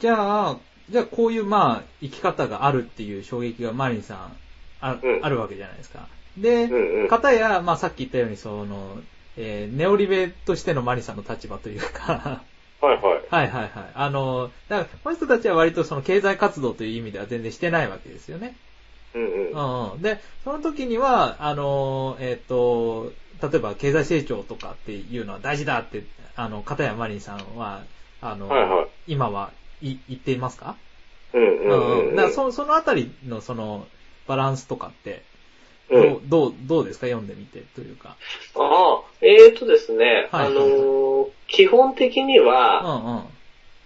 [0.00, 0.56] じゃあ、
[0.90, 4.36] じゃあこういうまあ、生き方があるっていう衝撃がマリンさん
[4.80, 6.08] あ,、うんあるわけじゃないですか。
[6.36, 9.02] で、うんうんかたや、まあさっき言ったようにその、
[9.36, 12.44] えーネオリベとしてのマリンさんの立場というか、
[12.80, 13.24] はいはい。
[13.30, 13.90] はいはいはい。
[13.94, 18.56] あの、だから、この人たちは割とその経済活動という意味では全然してないわけですよね。
[19.14, 19.50] うんうん。
[19.52, 20.02] うんうん。
[20.02, 23.12] で、その時には、あの、えっ、と、
[23.50, 26.02] 例えば経済成長とかっていうのは大事だって、
[26.36, 27.82] あの、片山マリンさんは、
[28.20, 29.50] あの、はいはい今は
[29.82, 30.76] い言っていますか？
[31.34, 32.16] うんうんうん。
[32.16, 33.86] だそそのあたりのその、
[34.26, 35.22] バランスとかって、
[35.90, 37.06] どうどう、どうですか？
[37.06, 38.16] 読んでみてというか。
[38.56, 43.28] ああ、えーとですね、はいあのー基本的にうんは、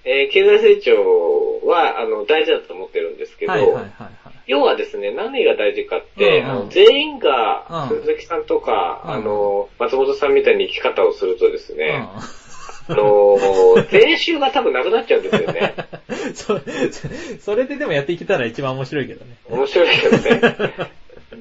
[0.04, 0.10] うん。
[0.10, 4.27] えー経済成長は、あの、大事だと思ってるんですけど、はいはいはいはい。
[4.48, 12.08] 要はですね、何が大事かって、うんうん全員がうん、鈴木さんとか、うんあの、松本さんみたいに生き方をするとですね、
[12.88, 13.36] うあの、
[13.90, 15.74] 全集が多分なくなっちゃうんですよね。
[16.30, 16.32] ん。
[16.34, 16.60] そ、
[17.40, 19.36] それででもやっていけたら一番面白いけどね。
[19.50, 20.74] 面白いけどね。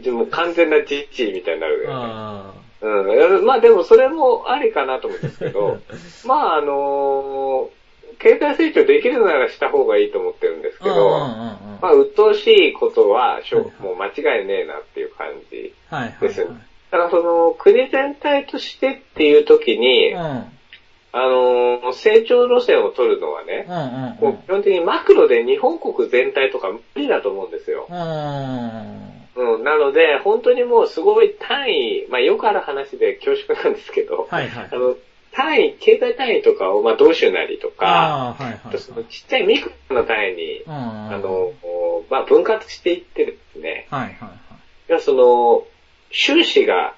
[0.03, 1.93] でも完全な実地みたいになるよね。
[1.93, 3.45] あうん。
[3.45, 5.79] まあでもそれもありかなと思うんですけど、
[6.27, 7.69] まああの
[8.19, 11.27] 経済成長できるならした方がいいと思ってるんですけうんうんど、うんうん。
[11.82, 13.39] まあ鬱陶しいことは
[13.80, 15.73] もう間違いねえなっていう感じ。
[15.89, 16.21] はいはいはい。
[16.21, 20.51] ですよねただその国全体としてっていう時に、うん。
[21.13, 27.88] あのー成長路線を取るのはね、うんうんこう基本的にマクロで日本国全体とか無理だと思うんですよ。
[27.89, 34.75] うん、なので、本当にもうすごい単位、まあよくある話で恐縮なんですけど、はいはいあ。
[34.75, 34.95] の、
[35.31, 38.35] 単位、経済単位とかを、まあ同種なりとか、
[38.77, 40.71] そのちっちゃいミクロの単位に、うん。
[40.73, 41.53] ああの、
[42.09, 44.29] まあ分割していってですね、はいはいはい。
[44.89, 45.65] いやその、
[46.11, 46.95] 収支が、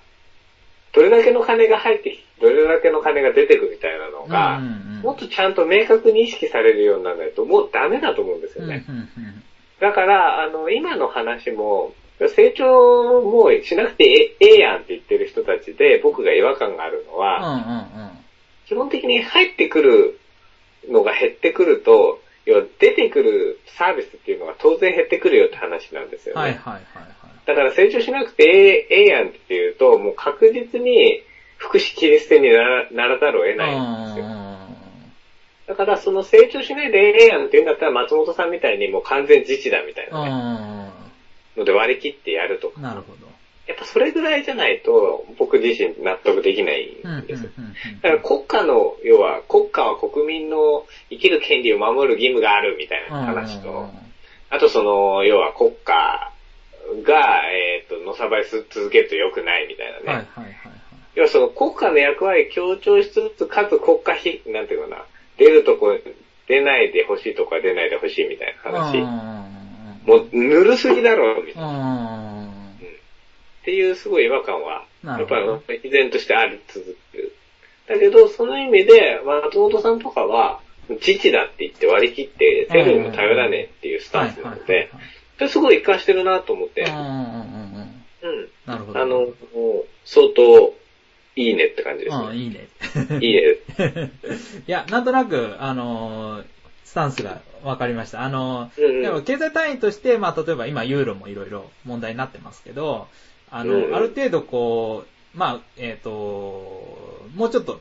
[0.93, 8.83] どれだけの金が入ってきて、どれだけの金が出てくみたいなのが、うんうんうんもっとちゃんと明確に意識されるようにならないと、もうダメだと思うんですよね。
[8.89, 9.43] うんうんうん
[9.79, 11.93] だから、あの、今の話も、
[12.35, 18.18] 成長もしなくてえええやんって言ってる人たちで、僕が違和感があるのは、うんうん
[18.69, 20.19] 基本的に入ってくる
[20.87, 26.41] のが減ってくると、要は出てくるサービスっていうのが当然減ってくるよって話なんですよね。
[26.41, 27.47] はいはいはいはい。
[27.47, 31.23] だから成長しなくてええええやんって言うと、もう確実に
[31.57, 34.25] 福祉切り捨てにならならざるを得ないんですよ。
[35.65, 40.91] だからその成長しないでええやんって言うんだったら松本さんみたいにもう完全自治だみたいなね、
[41.57, 42.79] ので割り切ってやるとか。
[42.81, 43.38] なるほど。
[43.69, 47.43] やっぱそれぐらいじゃないと僕自身納得できないうんです
[48.01, 53.91] だから国家の、要は国家は国民の生きる権利を守る義務があるみたいな話と、
[54.49, 56.33] あとその、要は国家
[57.05, 60.05] が、えっ、と、のさばりす続けると良くないみたいなね。
[60.05, 60.53] はいはいはいはい。
[61.13, 65.05] 要はその国家の役割強調しつつ、かつ国家費、なんていうかな、
[65.37, 65.95] 出るとこ、
[66.47, 68.97] 出ないでほしいとか出ないでほしいみたいな話。
[70.07, 72.48] もう、ぬるすぎだろ、みたいな。
[73.69, 75.39] っていうすごい違和感は、やっぱ
[75.73, 77.35] り依然としてあり続ける。
[77.87, 84.89] だけど、その意味で、松本さんとかは、自治だって言って割り切って、政府にも頼らねえっていうスタンスなので、
[85.47, 88.03] すごい活かしてるなと思って、うんうんうんうん。
[88.23, 88.49] うん。
[88.65, 88.99] なるほど。
[88.99, 89.27] あの、
[90.03, 90.73] 相当、
[91.35, 92.35] いいねって感じですうん、ね。
[92.37, 92.67] いいね。
[93.21, 93.41] いいね。
[94.67, 96.45] いや、なんとなく、あのー
[96.89, 98.23] スタンスが分かりました。
[98.23, 103.07] あのーうんうんでも経済単位として、まあ、例えば今、ユーロもいろいろ問題になってますけど、
[103.51, 106.09] あの、うんある程度こう、まあ、えっ、と、
[107.35, 107.79] もうちょっと、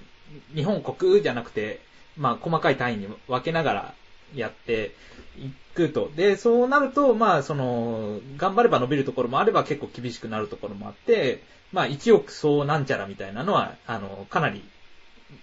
[0.54, 1.80] 日本国じゃなくて、
[2.16, 3.94] まあ、細かい単位に分けながら
[4.34, 4.92] やって
[5.38, 6.10] いくと。
[6.14, 14.62] で、そうなると、まあ、その、頑張れば伸びるところもあれば結構厳しくなるところもあって、まあ、1億総なんちゃらみたいなのは、あの、かなり、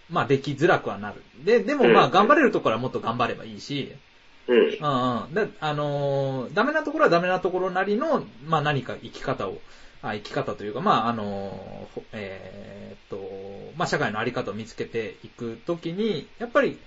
[0.09, 1.21] まあ、できづらくはなる。
[1.43, 3.93] で、でもまあ、うん頑張れるところはもっと頑張ればいいし、
[4.47, 4.57] うん。
[4.57, 5.33] うんうん。
[5.33, 9.55] だあのーダメなところはダメなところなりの、まあ何か生き方を、あ
[10.13, 16.77] 生き方というか、まああのえーっと、まあ社会のあり方を見つけていくときに、やっぱり、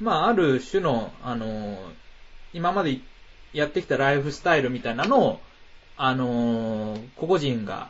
[0.00, 1.76] まあある種の、あのー
[2.54, 2.98] 今まで
[3.52, 5.40] やってきたライフスタイルみたいなのを、
[5.96, 7.88] あのー個々人が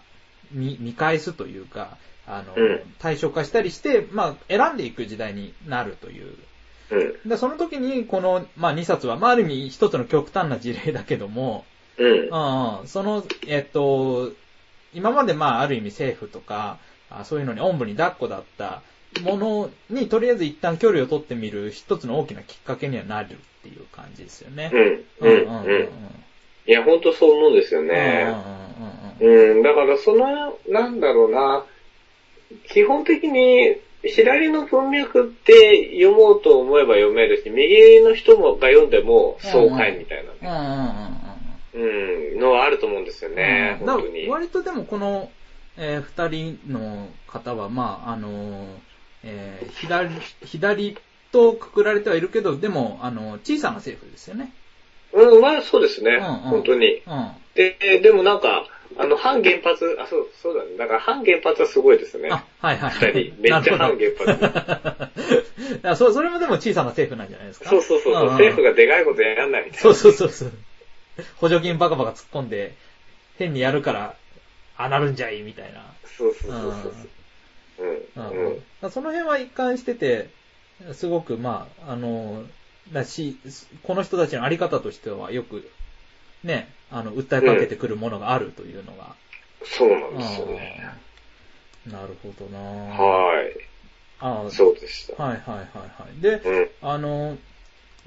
[0.53, 1.96] 見見返すというか、
[2.27, 2.55] あの
[2.99, 6.35] 対象化したりして、まあ選んでいく時代になるという
[6.90, 7.29] うん。
[7.29, 11.64] で、その時に、この、まあ、2冊は、まあ、ある意味一つの極端な事例だけども、
[11.99, 12.07] うん。
[12.07, 14.33] うんうんその、えっと、
[14.94, 16.79] 今まで、まあ、ある意味政府とか、
[17.11, 18.83] あそういうのにおんぶに抱っこだった
[19.22, 24.70] ものに、とりあえず一旦距離を取ってみる一つの大きなきっかけにはなるっていう感じですよね。
[24.72, 25.05] うん。
[25.20, 25.64] うん。
[25.64, 25.88] うん。
[26.66, 28.35] いや、ほんとそう思うんですよね。
[29.20, 29.62] うん。
[29.62, 31.64] だから、その、なんだろうな、
[32.68, 41.26] 基本的に、左の文脈って読もうと思えば読めるし、右の人もが読んでも爽快みたいなうんうんうんね、
[41.77, 44.27] うん、のはあると思うんですよね、うんだ本当に。
[44.29, 45.31] 割とでもこの、
[45.77, 48.67] えー二人の方は、まあ、あのー
[49.25, 50.11] えー左、
[50.45, 50.97] 左
[51.33, 54.53] とくくられてはいるけど、でも、あの、小さな政府ですよね。
[55.12, 56.12] うん、まあそうですね。
[56.12, 57.03] うんうん本当に。
[57.07, 57.31] うん。
[57.55, 58.67] で、でもなんか、
[58.99, 60.77] あの、反原発、あ、そう、そうだね。
[60.79, 62.29] だから反原発はすごいですね。
[62.31, 63.12] あ、はいはい。
[63.12, 67.69] 二人めっちゃ反原発なるほどあそそれもでも小さな政府なんじゃないですか？
[67.71, 69.81] そうそうそうそう、政府がでかいことやらないみたいな。
[69.83, 70.53] そうそうそうそう。
[71.37, 72.74] 補助金バカバカ突っ込んで、
[73.38, 74.14] 変にやるから、
[74.76, 75.85] あ、なるんじゃい、みたいな。
[76.18, 76.72] そうそうそう
[77.79, 77.87] そう。
[77.87, 78.07] うん。
[78.16, 78.52] うんうん。
[78.52, 80.29] うんその辺は一貫してて、
[80.92, 82.44] すごく、まあ、あの、
[82.92, 83.38] だし、
[83.83, 85.68] この人たちのあり方としてはよく、
[86.44, 89.16] ね、あの、訴えかけてくるものがあるというのが。
[89.64, 90.72] そうなんですよね。
[90.90, 91.07] うん
[91.92, 93.52] なるほどなはい。
[94.18, 95.22] あそうでした。
[95.22, 95.66] はいはいはい
[96.02, 96.20] はい。
[96.20, 96.68] で、うん。
[96.83, 97.37] あの、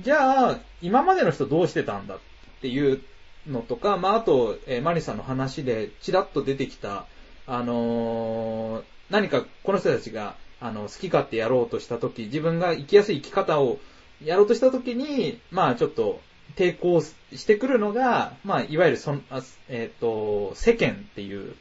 [0.01, 2.17] じゃあ、今までの人どうしてたんだ
[2.59, 3.01] っていう
[3.47, 7.05] のとか、まあ、あと、えーマリさんの話でちらっと出てきた、
[7.47, 13.79] あのー何かこの人たちが、あの、好き勝手やろうとしたとき、自分が生きやすい生き方を
[14.23, 16.21] やろうとしたときに、まあ、ちょっと、
[16.55, 21.55] 抵抗してくるのが、まあ、いわゆるそん、あえっ、と、世間っていう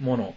[0.00, 0.34] もの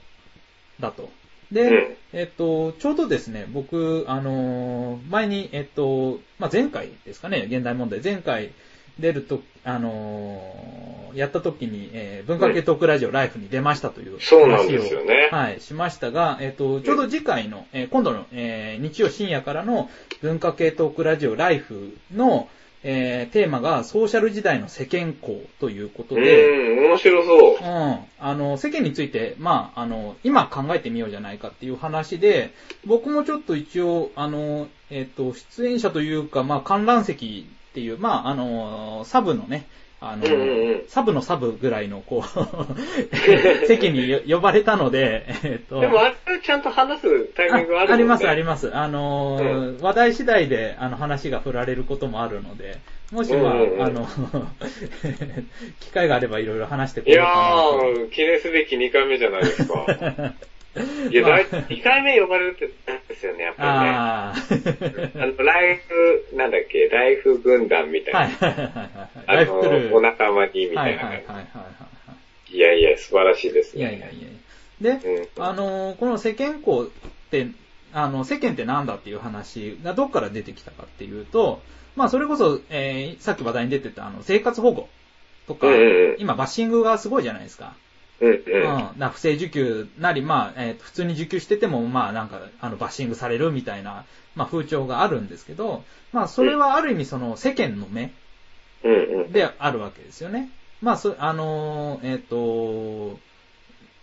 [0.80, 1.10] だと。
[1.52, 8.52] で、えっと、ちょうどですね、僕、あの前に、えっと、まあ、前回ですかね、現代問題、前回
[9.00, 15.30] 出ると、あのーやった時に、えー文化系トークラジオライフに出ましたというそうなん話を、ですよね。
[15.32, 19.90] はい、しましたが、えっと、ちょうど次回の、えー今度の、えー日曜深夜からの
[20.22, 22.50] 文化系トークラジオライフの、
[22.84, 27.64] えーテーマがソーシャル時代の世間校ということうで、ん、面白そうう。
[27.64, 27.98] ん。
[28.20, 32.52] あの、世間について、まあ、あの、今考えてみようじゃないかっていう話で、
[32.86, 39.68] 僕もちょっと一応、あの、えっ、と、出演者というか、まあ、観覧席っていう、まあ、あの、サブのね、
[40.02, 42.28] あの、うんうんうんサブのサブぐらいの、こう、
[43.68, 47.94] 席によ呼ばれたので、えっ、と、でもあれちゃんと話すタイミングあるもんね。
[47.94, 48.76] あります、あります。
[48.76, 52.78] あのー話題次第で、あの、話が振られることもあるので、
[53.12, 54.08] もし、まあ、うんうんうんあの、
[55.80, 57.82] 機会があればいろいろ話してくいやれるかなと。
[58.08, 59.86] ー、記念すべき2回目じゃないですか。
[61.12, 63.64] いや、まあだい2回目呼ばれるってなんですよね、やっぱ。
[63.64, 65.12] りね。
[65.16, 68.20] あの、ライフ、なんだっけ、ライフ軍団みたいな。
[68.20, 69.10] はいはいはいはい。
[69.28, 69.90] あライフクルー。
[69.92, 71.44] の、お仲間にみはたいないはいはいはい。
[71.44, 71.44] は
[72.50, 73.80] いやいや、素晴らしいですい。
[73.80, 73.98] いやね。
[73.98, 74.12] いやい
[74.92, 75.00] や。
[75.00, 76.88] で、うんあのーこの世間校っ
[77.30, 77.48] て、
[77.94, 81.62] あの、世間ってなんだっていう話がどっから出てきたかっていうと、
[81.96, 84.88] まあそれこそ、えーさっき話題に出てたあの、生活保護
[85.48, 87.74] とか、うん今バッシングがすごいじゃないですか。
[88.22, 88.44] うんう。
[88.46, 89.00] うんん。
[89.00, 98.12] な不正受給なり、まあ、えー普通に受給してても、まあなんか、あの、バッシングされるみたいな、まあ風潮があるんですけど、まあそれはある意味その世間の目。
[99.32, 100.50] であるわけですよね。
[100.82, 103.20] まあ、そ、あのーえっ、と、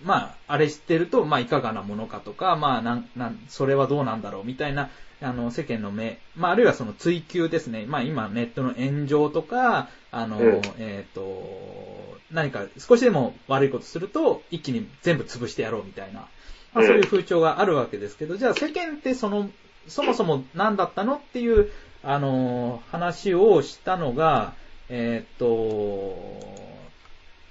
[0.05, 4.90] まあ、あれ知ってると、まあ、いかがなものかとか、まあ、なん、なん、それはどうなんだろうみたいな、
[5.22, 7.87] あの、世間の目、まあ、あるいはその追求ですね。
[7.87, 16.29] まあ、今、ネットの炎上とか、あの、うんえっ、と、何か少しでも悪いことすると、一気に全部潰してやろうみたいな、
[16.72, 19.50] まあ、そういう風潮があるわけですけど、じゃあ世間ってその、
[19.88, 21.70] そもそも何だったのっていう、
[22.03, 24.55] あの、話をしたのが、
[24.88, 26.27] えっ、と、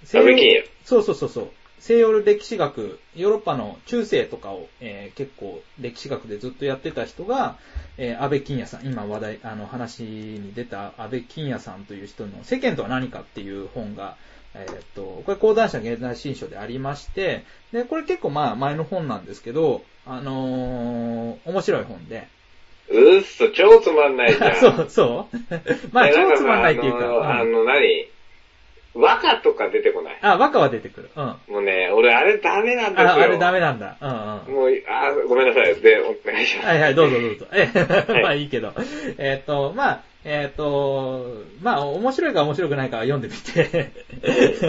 [0.05, 1.49] 西洋安倍金也そうそうそうそう。
[1.83, 7.57] 西洋歴史学、ヨーロッパの中世とかを、えー結構歴史学でずっとやってた人が、
[7.97, 14.15] えー安倍金也さん、今話題、あの話に出た安倍金也さんという人の世間とは何かっていう本が、
[14.55, 17.43] えーっと、これ講談社現代新書でありまして、
[17.73, 22.29] で、これ結構まあ前の本なんですけど、あのー面白い本で。
[22.89, 24.55] うっそ、超つまんないじゃん。
[24.55, 25.37] そう、そう
[25.91, 26.99] まあえ超つまんないっていうか。
[26.99, 28.12] あの、うんあの何？
[28.95, 30.19] 和歌とか出てこない。
[30.21, 31.09] あ、和歌は出てくる。
[31.15, 31.23] うん。
[31.23, 33.13] あ、もうね、俺あれダメなんですよ。
[33.13, 33.97] あれダメなんだ。
[33.99, 34.15] うんうん。
[34.61, 35.75] もう、あ、ごめんなさい。
[35.81, 36.67] で、お願いします。
[36.67, 37.47] はいはい、どうぞどうぞ。
[37.53, 37.63] え、
[38.19, 38.73] い まあいいけど。
[39.17, 43.91] えっ、と、まあ、えっ、と、まあ、面白いか面白くないかは読んでみて。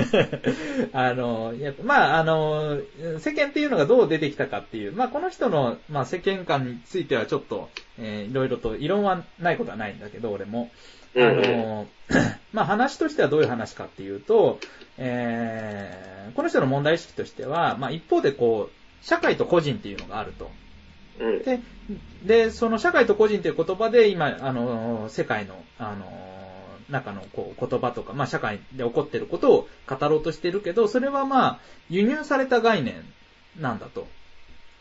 [0.92, 2.80] あの、やまあ、あの、
[3.18, 7.68] 世間っていうのがどう出てきたかっていう、まあ、この人の、まあ、世間観についてはちょっと、
[8.00, 10.70] えーいろいろと異論はないことはないんだけど、俺も。
[11.16, 11.86] あの、
[12.52, 14.58] まあ、話としてはどういう話かっていうと、
[14.98, 20.50] えーこの人の問題意識としては、まあ、一方でこう、社会と個人っていうのがあると。
[21.20, 21.42] うん。
[21.42, 21.60] で、
[22.24, 26.06] で、その社会と個人という言葉で今、あの、世界の、あの、
[26.90, 31.58] 中のこう言葉とか、まあ社会で起こっていることを語ろうとしてるけど、それはまあ、
[31.88, 33.04] 輸入された概念
[33.60, 34.06] なんだと。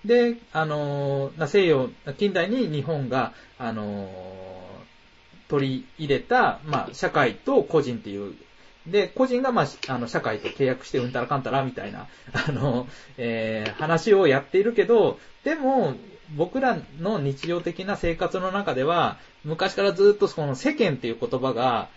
[0.06, 4.10] で、あの、な西洋、近代に日本が、あの、
[5.48, 8.36] 取り入れた、まあ、社会と個人っていう、
[8.88, 12.08] で、個人が、まあ、あの、社会と契約してうんたらかんたらみたいな、
[12.48, 12.88] あの、
[13.18, 15.96] えー話をやっているけど、でも、
[16.36, 21.90] 僕らの日常的な生活の中では、昔からずっとその世間っていう言葉が、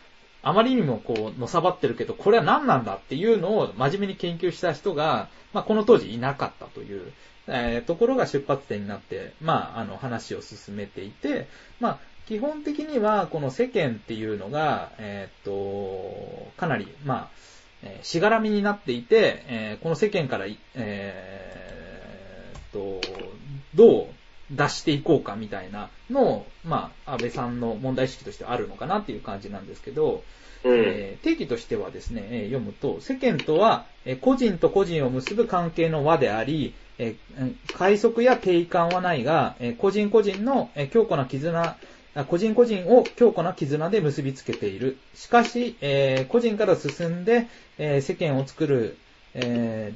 [0.42, 7.12] あまりにもこう、のさばってるけど、これは何なんだっていうのを真面目に研究した人が、まあ、この当時いなかったという、
[7.48, 11.48] えー、ところが出発点になって、まあ、あの、話を進めていて、
[11.80, 17.28] まあ、基本的には、この世間っていうのが、えー、っと、かなり、まあ、
[17.82, 23.00] えしがらみになっていて、えー、この世間から、えー、と、
[23.74, 24.06] どう
[24.50, 30.22] 出していこうかみたいなのを、まあ、安倍さんの問題意識としてあるのかなっていう感じなんですけど、
[30.64, 37.14] うん、えー、定義としてはですね、えー、読むと、世間とは、えー、個人と個人を結ぶ関係の輪であり、え
[37.74, 41.76] 快速や定位感はないが、え個人個人の、え強固な絆、
[42.24, 44.98] 個人個人を強固な絆で結びつけている。
[45.14, 47.48] しかし、え個人から進んで、
[47.78, 48.96] え世間を作る、
[49.34, 49.92] え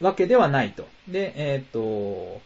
[0.00, 0.86] わけではないと。
[1.08, 2.40] で、えっ、と、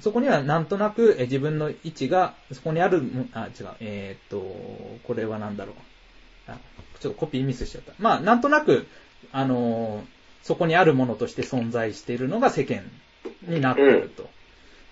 [0.00, 4.38] そこにはなんとなく自分の位置が、そこにある、あ、違う、えっ、と、
[5.04, 5.74] これはなんだろう。
[6.50, 6.58] あ、
[7.00, 7.92] ちょっとコピーミスしちゃった。
[7.98, 8.86] まあ、なんとなく、
[9.30, 10.04] あの
[10.42, 12.82] そこにあるものとして存在しているのが世間
[13.42, 14.28] になっていると。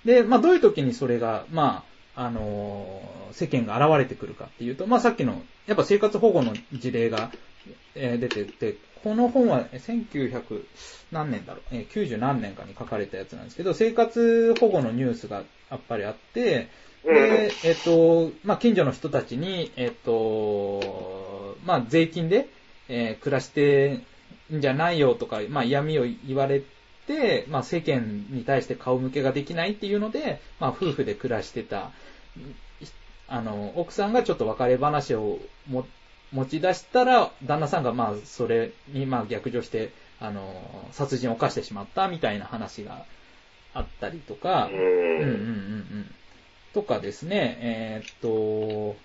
[0.05, 1.90] で、まあ、どういう時にそれが、まあ、
[2.21, 3.01] あの
[3.33, 7.31] 世間が現れてくるかっていうと、まあ、さっきの、やっぱ生活保護の事例が、
[7.95, 10.65] え出てて、この本は1900
[11.13, 16.69] 何年だろう、え90何年かに書かれたやつなんですけど、生活保護のニュースがやっぱりあって、
[17.05, 22.49] で、えっと、まあ、近所の人たちに、えっと、まあ、税金で、
[22.91, 24.01] えー、暮らして
[24.53, 26.63] んじゃないよとか、まあ、嫌味を言われ
[27.07, 31.91] て、まあ、世間に対して顔向けができないっていうので、まあ、夫婦で暮らしてた、
[33.29, 35.87] あの、奥さんがちょっと別れ話をも
[36.33, 43.05] 持ち出したら、旦那さんがまあ、それにまあ逆上して、あの、殺人を犯してしまったみたいな話が
[43.75, 44.79] あったりとか、うん。
[44.79, 46.15] うんうんうん。
[46.73, 48.97] とかですね、えー、っと、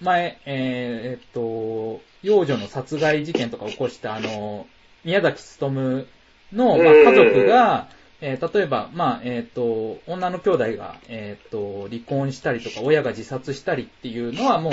[0.00, 4.66] 前、えー、っと、幼女の殺害事件とか起こしたあの、
[5.04, 6.04] 宮崎努の、
[6.52, 7.88] まあ、家族が、
[8.24, 14.72] えー、例えば、まあ、えっ、と、女の兄弟が、えっ、と、離婚したりとか、親が自殺したりっていうのはもう、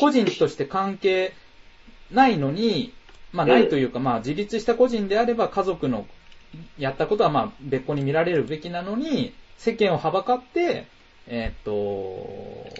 [0.00, 1.34] 個人として関係
[2.10, 2.94] ないのに、
[3.30, 6.06] まあないというか、まあ自立した個人であれば家族の
[6.78, 10.86] やったことはまあ別個に見られるべきなのに、世間をはばかって、
[11.26, 12.72] えっ、と、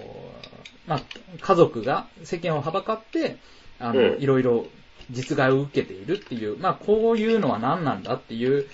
[0.87, 1.03] まあ
[1.39, 3.37] 家族が世間をはばかって、
[3.79, 4.65] あの、いろいろ
[5.11, 8.67] 実害を受けているっていう、まあこういうのは何なんだっていう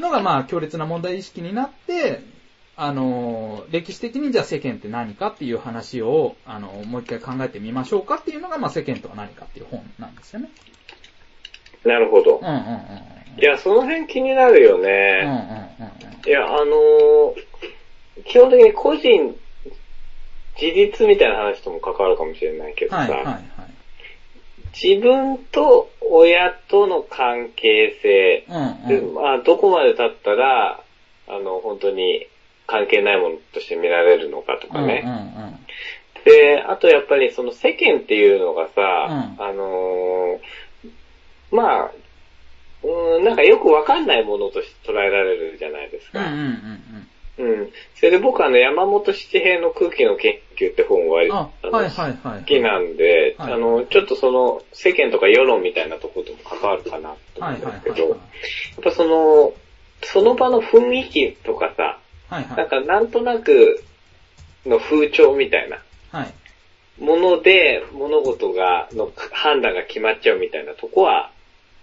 [0.00, 2.20] のがまあ強烈な問題意識になって、
[2.76, 10.48] あの、歴史的にじゃあ世間って何かっていう話を、あの、もう一回考えてみましょうかっていうのが、まあ世間とは何かっていう本なんですよね。
[11.84, 12.38] なるほど。
[12.38, 12.56] うんうんう
[13.36, 13.40] ん。
[13.40, 15.22] いや、その辺気になるよね。
[15.24, 16.28] うんうんうん。
[16.28, 17.34] いや、あの
[18.24, 19.36] 基本的に個人、
[20.60, 23.44] 自立みたいな話とも関わるかもしれないけどさ、はいはいはい、
[24.72, 30.82] 自分と親との関係性、うんうん、まあ、どこまで経ったら、
[31.28, 32.26] あの、本当に
[32.66, 35.02] 関係ないものとして見られるのかとかね。
[35.04, 35.58] うんうんうん、
[36.24, 40.40] で、あとやっぱりその世間っていうのがさ、うん、あのー、
[41.50, 41.90] まあ、
[42.82, 46.20] うん、なんかよくわかんないものとして捉えられるじゃないですか。
[46.20, 47.08] うんうんうん
[47.38, 47.72] うん。
[47.96, 58.18] それで僕はあの山本七平の空気の研究って本は割と好きなんで、あの、ちょっとその世間とか世論みたいなところとも関わるかなと思うんですけど、やっ
[58.82, 59.54] ぱその、
[60.02, 63.82] その場の雰囲気とかさ、はいはい、なんかなんとなく
[64.66, 65.78] の風潮みたいな。
[66.10, 66.34] はい。
[67.02, 71.30] もので物事が、の判断が決まっちゃうみたいなとこは、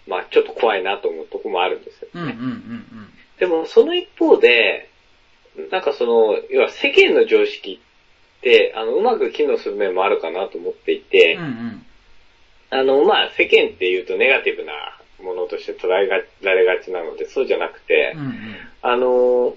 [0.08, 2.10] まあちょっと怖いなと思うとこもあるんですよね。
[2.14, 4.88] うんうんうんうん、でもその一方で、
[5.72, 7.80] なんかその、要は世間の常識
[8.39, 11.86] って、あの、うまく機能する面もあるかなと思っていて、うんうん、
[12.70, 14.74] あの、まあ世間って言うとネガティブな
[15.24, 16.07] ものとして捉え
[16.41, 19.55] られがちなので、そうじゃなくて、うんうん、あの、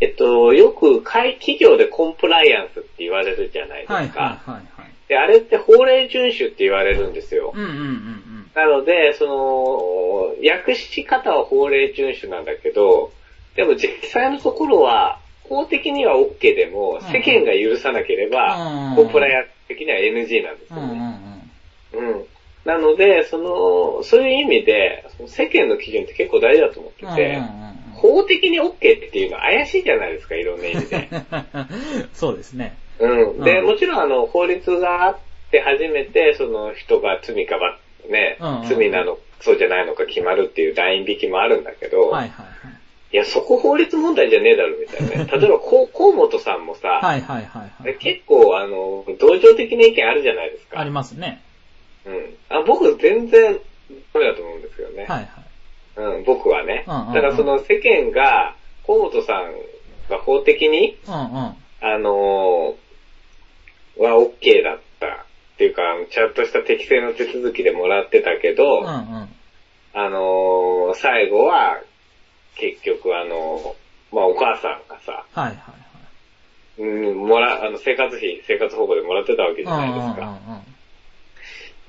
[0.00, 3.94] えっと、よく企業でコンプライアンスって言われるじゃないですか。
[3.94, 7.52] はいはいはいはい、で、あれって法令遵守って言われるんですよ。
[7.54, 13.12] うんうんうんうん、なので、その、訳し方は法令遵守なんだけど、
[13.56, 21.20] でも実際のところは、法的には OK でも、世間が許さなければ、コンプライアンス的には NG なんですよね。
[21.92, 22.24] うん、うん、
[22.64, 27.42] なので、その、そういう意味で、世間の基準って結構大事だと思ってて、
[27.94, 28.76] 法的に OK っ
[29.10, 31.08] ていうのは怪しいじゃないですか、いろんな意味で。
[32.14, 32.76] そうですね。
[32.98, 33.44] うん。
[33.44, 35.18] で、もちろんあの、法律があっ
[35.50, 37.78] て初めて、その人が罪かば、
[38.08, 38.38] ね、
[38.68, 42.83] 罪なの、そうじゃないのか決まるっていうライン引きもあるんだけど、はいはいはい。
[43.14, 45.30] いや、そこ法律問題じゃねえだろ、みたいなね。
[45.40, 47.96] 例えば、こう河本さんもさ、はいはいはいはい。
[47.98, 50.80] 結構、あの、同情的な意見あるじゃないですか。
[50.80, 51.40] ありますね。
[52.04, 52.36] うん。
[52.48, 53.60] あ僕、全然、
[54.12, 55.04] ダメだと思うんですよね。
[55.04, 56.16] はいはい。
[56.16, 56.82] うん、僕はね。
[56.88, 59.54] うんうんうんだから、その世間が、河本さん
[60.10, 61.56] が法的に、うんうん。
[61.82, 65.06] あのーは OK だった。
[65.06, 69.28] っていうか、ちゃんとした適正の手続きでもらってたけど、うんうん。
[69.92, 71.78] あのー最後は、
[72.56, 73.84] 結局あのー
[74.14, 75.74] まあ、お母さんがさ、はいはいは
[76.78, 76.82] い。
[76.82, 80.12] うん、もら、あの、生活費、生活保護でもらってたわけじゃないですか。
[80.12, 80.62] うんうんうんうん。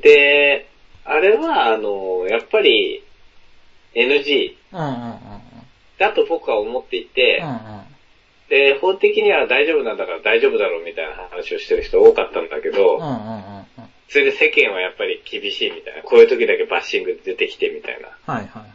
[0.01, 0.67] で、
[1.05, 3.03] あれは、あのーやっぱり、
[3.93, 5.19] NG うんうんうんうん。
[5.97, 7.81] だと僕は思っていて、うんうん。
[8.49, 13.65] で、法的には大丈夫なんだから大丈夫だろうみたいな話をしてる人多かったんだけど、うんうんうんうん。
[14.09, 18.74] それで世間はやっぱり厳しいみたいな、こういう時だけバッシング出てきてみたいなはいはいはい。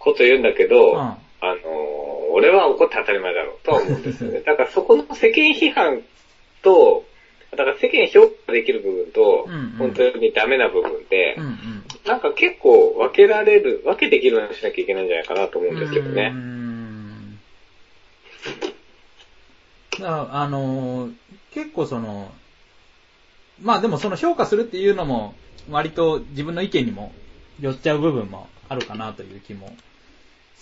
[0.00, 2.00] こと言うんだけど、うんあのー
[2.32, 4.40] 俺は怒って当たり前だろうとは思うんですよね。
[4.46, 6.02] だからそこの世間批判
[6.62, 7.04] と、
[7.50, 9.48] だから世間評価できる部分と、
[9.78, 11.84] 本当にダメな部分で、うんうん。
[12.06, 16.32] なんか結構分けられる、分けできるようにしなきゃいけないんじゃないかなと思うんですけどね。
[20.02, 21.12] あのー
[21.52, 22.32] 結構その、
[23.60, 25.34] まあでもその評価するっていうのも、
[25.68, 27.12] 割と自分の意見にも
[27.60, 29.74] 寄っちゃう部分もあるかなという気も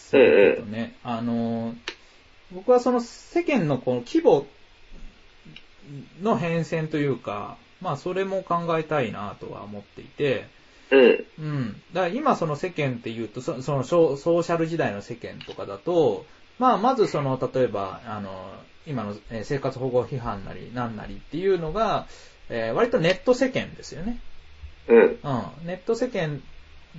[0.09, 0.94] するけどね。
[1.04, 1.74] あのー
[2.50, 4.46] 僕はその世間のこの規模
[6.22, 10.46] の変遷というか、まあそれも考えたいなとは思っていて、
[10.90, 11.24] うん。
[11.38, 11.82] うん。
[11.92, 16.24] だから今その世間っていうと、そそのソソーシャル時代の世間とかだと、
[16.59, 18.50] まあまずその、例えば、あの、
[18.86, 22.06] 今のえー生活保護批判なりなんなりっていうのが、
[22.48, 24.18] えー割とネット世間ですよね。
[24.88, 25.02] うん。
[25.02, 25.18] うん。
[25.66, 26.40] ネット世間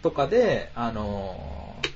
[0.03, 1.89] とかで、あのー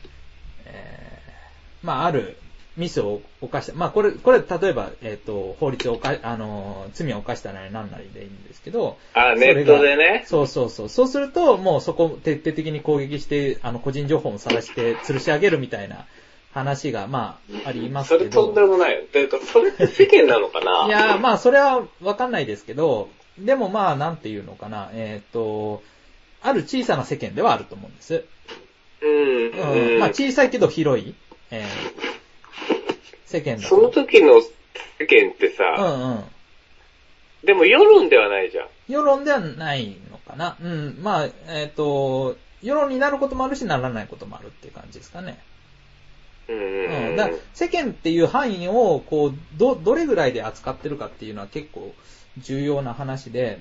[1.83, 2.37] まあある
[2.75, 3.73] ミスを犯した。
[3.73, 10.23] まあこれ、これ例えば、えっ、と、法律を犯、あのー罪を犯したなりなんなりでいいんですけど、あ、ネットでね。
[10.25, 10.89] そうそうそう。
[10.89, 16.05] そうすると、もうそこ徹底的に攻撃して、あの、個人情報も晒して、吊るし上げるみたいな
[16.51, 18.19] 話が、まあ、ありますけど。
[18.19, 19.01] それとんでもないよ。
[19.13, 20.87] だからそれって世間なのかな？
[20.87, 25.83] いやー、まあ、それはわかんないですけど、でもまあ、なんていうのかな、えっ、と、
[26.41, 28.23] ある小さな世間ではあると思うんです。
[29.01, 29.51] うん。
[29.51, 29.99] うん。
[29.99, 31.13] まあ、小さいけど広い、
[31.53, 32.03] えー
[33.25, 33.67] 世間だと。
[33.67, 34.41] その時の
[34.99, 36.23] 世間ってうさ、んうん。
[37.43, 38.67] でも世論ではないじゃん。
[38.87, 40.55] 世論ではないのかな。
[40.61, 40.97] うん。
[41.01, 45.39] まあ、えっ、と、世論になることもあるし、ならないこともあるっていう感じですかね。
[46.47, 47.15] うんうん。
[47.15, 51.93] だから世間っていう範囲を、こう、ど、どれぐらいで扱ってるかっていうのは結構
[52.37, 53.59] 重要な話で、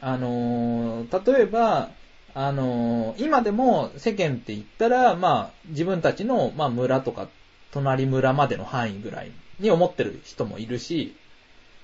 [0.00, 1.90] あのー例えば、
[2.34, 7.28] あのー今でも世間って言ったら、まあ、自分たちの、まあ、村とか、
[7.72, 11.14] 隣村までの範囲ぐらいに思ってる人もいるし、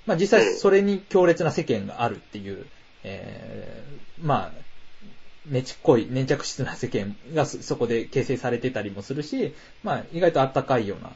[0.07, 2.65] まあ、実際それに強烈な世間があるっていう、
[3.05, 11.13] えーまあ、ねちっこい、粘着質な世間がそこで形成されてたりもするし、まあ、意外とあったかいような、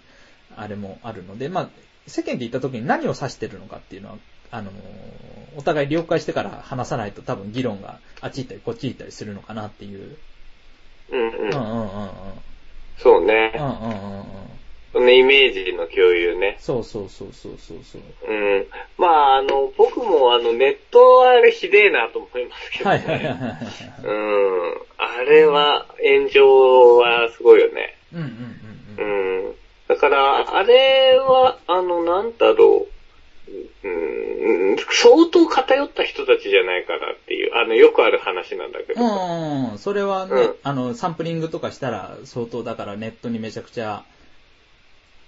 [0.57, 1.69] あれもあるので、まあ、
[2.07, 4.19] 世間で言った時に何を指してるのかっていうのは、
[4.51, 4.75] あのー
[5.57, 10.17] お互い了解してから話さないと多分議論があっち行ったりこっち行ったりするのかなっていう。
[11.11, 11.33] うんうん。
[11.33, 11.91] うんうんうんうん。
[12.97, 13.63] そうねうん。
[13.63, 14.25] うんうんうん。
[14.93, 16.57] そのイメージの共有ね。
[16.61, 18.03] そうそうそうそうそうそう。
[18.29, 18.67] うん。
[18.99, 22.97] まあ、あの、僕もあの、ネットはあれひでえなと思いますけどね。
[22.97, 23.57] はいはいはいはいはい。
[24.05, 24.75] うん。
[24.99, 27.97] あれは、炎上はすごいよね。
[28.13, 29.45] うんうんうんうん。
[29.47, 29.55] うん。
[29.89, 33.00] だから、あれは、あの、なんだろう。
[33.83, 39.01] うん、相当偏った人たちじゃないかなっていう、あの、よくある話なんだけど。
[39.03, 40.55] うん、それはね、うん。
[40.63, 44.05] あの、サンプリングとかしたら相当だからネットにめちゃくちゃ、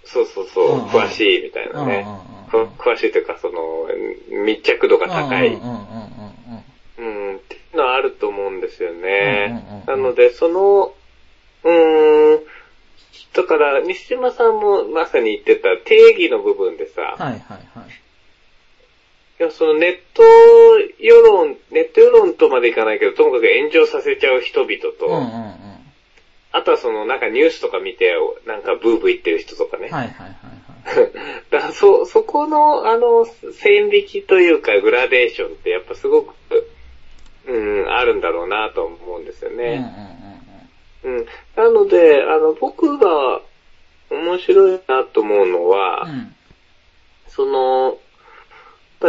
[0.04, 0.84] そうそうそう、うんうん。
[0.88, 2.06] 詳しいみたいなね。
[2.50, 3.88] 詳しいというか、その、
[4.44, 5.48] 密着度が高い。
[5.48, 5.76] うんうんうん
[6.98, 9.84] うんうん、っていうのはあると思うんですよね。
[9.86, 10.92] なので、その、
[11.64, 12.40] うーん、
[13.34, 18.02] だから、西島さんもまさに言ってた定義の部分でさ、はいはいはい。
[19.40, 20.22] いやそのネット
[20.98, 25.62] 世論、ネット世論とまでいかないけど、ともかく炎上させちゃう人々と、うんうんうん。
[26.52, 28.14] あとはそのなんかニュースとか見て、
[28.46, 29.88] なんかブーブー言ってる人とかね。
[29.88, 31.12] はいはいはいはい。
[31.50, 36.34] だからそ、そこの、あの、線引きというか、グラデーションってやっぱすごく、
[37.46, 40.21] うん、あるんだろうなと思うんですようんうんね。
[41.04, 41.26] うん。
[41.56, 43.40] なので、あの、僕が
[44.10, 46.34] 面白いなと思うのは、うん。
[47.28, 47.98] その、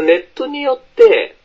[0.02, 1.36] ネットによって、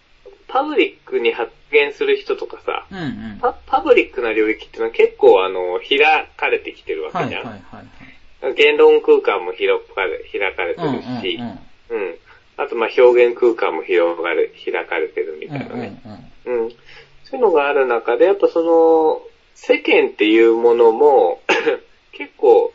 [0.47, 3.01] パブリックに発言する人とかさ、うんう
[3.37, 3.39] ん。
[3.41, 5.99] パパブリックな領域っていうのは結構あの、開
[6.37, 7.45] かれてきてるわはいけじゃん。
[7.45, 8.55] はいはいはい。
[8.55, 11.39] 言論空間も広かれ開かれてうんるし、
[11.91, 12.19] うんうんうん。
[12.57, 16.01] あと、まあ、表現空間も広がる、開かれてるみたいなね。
[16.47, 16.71] うんうんうん。
[17.25, 19.28] そういうのがある中で、やっぱその、
[19.61, 21.43] 世間っていうものも、
[22.13, 22.73] 結構、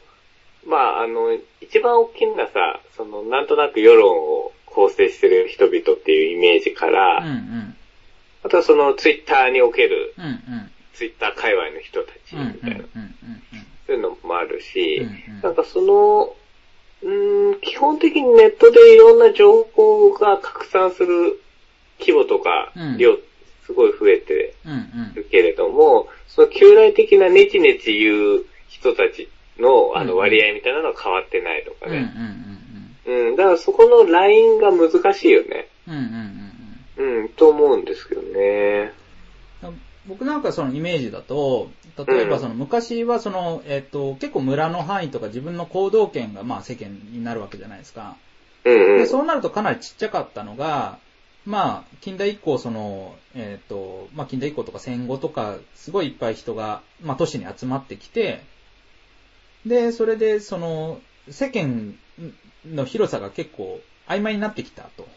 [0.65, 7.75] まあ、あの、一番大きなさ、その、なんとなく世論を構成してる人々っていうイメージから、うんうん。
[8.43, 10.71] あとはその、ツイッターにおける、うんうん。
[10.93, 13.15] ツイッター界隈の人たち、みたいな、うん
[13.85, 15.41] そういうのもあるし、うんうん。
[15.41, 16.35] なんかその、
[17.01, 21.41] うーん、基本的にネットでいろんな情報が拡散する
[21.99, 22.97] 規模とかうん。
[22.97, 23.17] 量、
[23.65, 32.09] すごい増えてうんうんるけれども、その旧来的なネチネチ言う人たちのあうんの割合みたいなのは変わってないとかうんうんね。
[33.05, 35.67] うん、だからそこのラインが難しいよね。
[35.87, 36.01] うんうん
[36.97, 38.93] うんうんうん、と思うんですけどね。
[40.05, 48.17] 僕なんかそのイメージだと、例えばその昔はその、えっ、と、結構村の範囲とか自分の行動権がまあ世間になるわけじゃないですか。
[48.65, 48.97] うんうん。
[48.97, 50.97] でそうなるとかなりちっちゃかったのが、
[51.45, 58.41] まあ、近代以降、その、えっ、と、まあ、近代以降とか戦後とか、すごいいっぱい人が、まあ、都市に集まってきて、
[59.65, 61.95] で、それで、その、世間
[62.65, 65.07] の広さが結構曖昧になってきたと。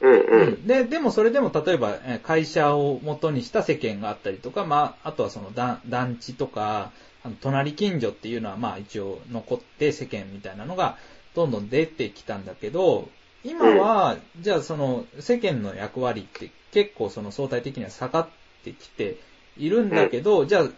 [0.00, 0.66] うんうん。
[0.66, 6.92] で、でもそれでも例えばえー会社を元にした世間があったりとか、まあ、あとはその団団地とか、
[7.22, 10.98] あの隣近所っていうのはまあ一応残って世間みたいなのが
[11.34, 13.08] どんどん出てきたんだけど、
[13.44, 18.28] 今は、じゃあその世間の役割って結構その相対的には下がっ
[18.64, 19.18] てきて
[19.58, 20.68] いるんだけど、じゃあ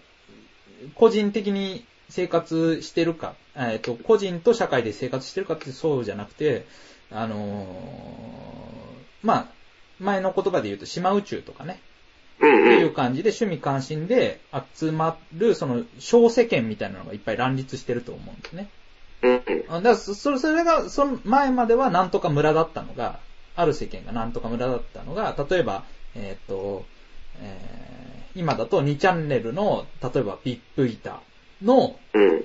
[0.94, 6.66] 個人的に生活してるか、えっと、個人と社会で生活してるかってそうじゃなくて、
[7.10, 9.46] あのーまあ、
[10.00, 11.80] 前の言葉で言うと島宇宙とかね、
[12.40, 12.82] うんってうん。
[12.82, 14.40] いう感じで趣味関心で
[14.74, 18.68] 集まる、その小世間みたいなのがいっぱい乱立してると思うんですね。
[19.26, 23.18] だからそそれそれが、その前まではなんとか村だったのが、
[23.54, 26.84] ある世間がなんとか村だったのが、例えば、えっ、と、
[27.40, 27.86] えー
[28.36, 31.20] 今だと2チャンネルの、例えば VIP 板
[31.62, 32.44] のうん。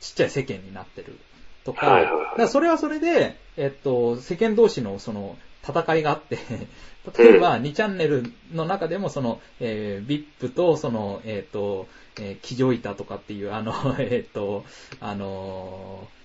[0.00, 1.18] ちっちゃい世間になってる
[1.62, 2.24] とか、はいはいはい。
[2.24, 6.38] だからそれはそれで、えっと、世間同士のその戦いがあって、
[7.18, 11.86] 例えば2チャンネルの中でもその、えー、VIP とその、えっ、と、
[12.20, 14.64] えー、騎乗板とかっていう、あの、 えっ、と、
[15.00, 16.24] あのー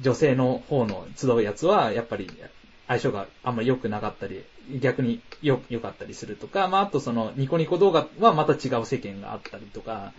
[0.00, 2.30] 女性の方の集うやつは、やっぱり
[2.86, 4.44] 相性があんまり良くなかったり、
[4.80, 10.12] 逆に良良かったりするとか、まあ、あとそのニコニコ動画はまた違う世間があったりとか、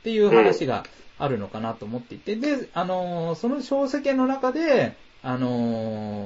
[0.00, 0.84] っていう話が
[1.18, 6.24] あるのかなと思っていて、で、あのーその小世間の中で、あの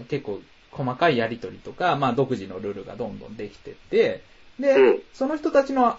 [0.00, 0.40] ー結構
[0.72, 4.22] 細かいやりとりとか、まあ独自のルールがどんどんできてって、
[4.58, 5.02] で、うん。
[5.12, 5.98] その人たちの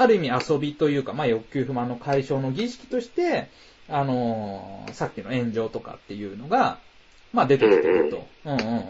[0.00, 3.48] ある意味遊びというか、まあ欲求不満の解消の儀式として、
[3.88, 6.78] あのーさっきの炎上とかっていうのが、
[7.32, 8.26] まあ出てきてると。
[8.46, 8.82] うんうんうんうんうん。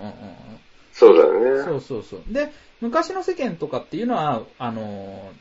[0.93, 1.65] そうだよね。
[1.65, 2.23] そうそうそう。
[2.33, 5.33] で、昔の世間とかっていうのは、あの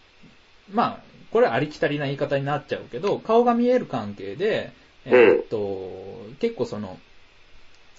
[0.71, 0.99] ーまあ、
[1.31, 4.71] これはありきたりな言い方になっちゃうけど、顔が見える関係で、
[5.05, 6.97] えーっと、結構その、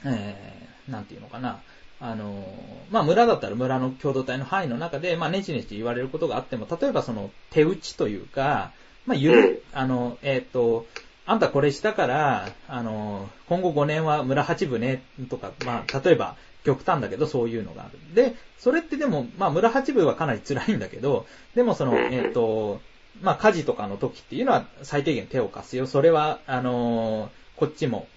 [0.05, 1.61] えー、なんていうのかな、
[2.01, 8.73] あのーまあ村だったら村の共同体の範囲の中で、まあネチネチ言われることがあっても、例えばその手打ちというか、
[9.07, 10.87] まあゆる、 あの、えーっと、
[11.25, 16.35] あんたこれしたから、あの、今後5年は村八部ね、とか、まあ、例えば、
[16.65, 17.99] 極端だけど、そういうのがある。
[18.15, 22.81] で、それってでも、まあ、村八部はかなり辛いんだけど、でもその、えっ、と、
[23.23, 25.87] まあ、火事とかの時っていうのは最低限手を貸すよ。
[25.87, 28.09] それは、あのこっちも、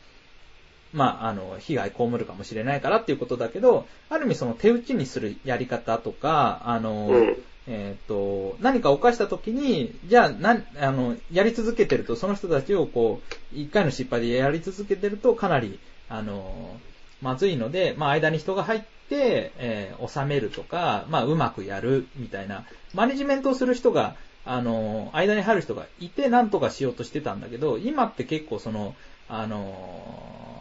[0.93, 7.43] まあ、あの、被害被るかもしれないからっていうことだけど、ある意味その手打ちにするやり方とか、あの、うん。
[7.65, 16.81] えっ、と、何か犯した時に、じゃあ、なん、あの、やり続けてると、その人たちをこう、一回の失敗でやり続けてると、かなり、あの、
[17.21, 28.95] まずいので、まあ、間に人が入って、えー収めるとか、まあ、うまくやる、みたいな、マネジメントをする人が、あの、間に入る人がいて、なんとかしようとしてたんだけど、今って結構その、
[29.27, 30.52] あの、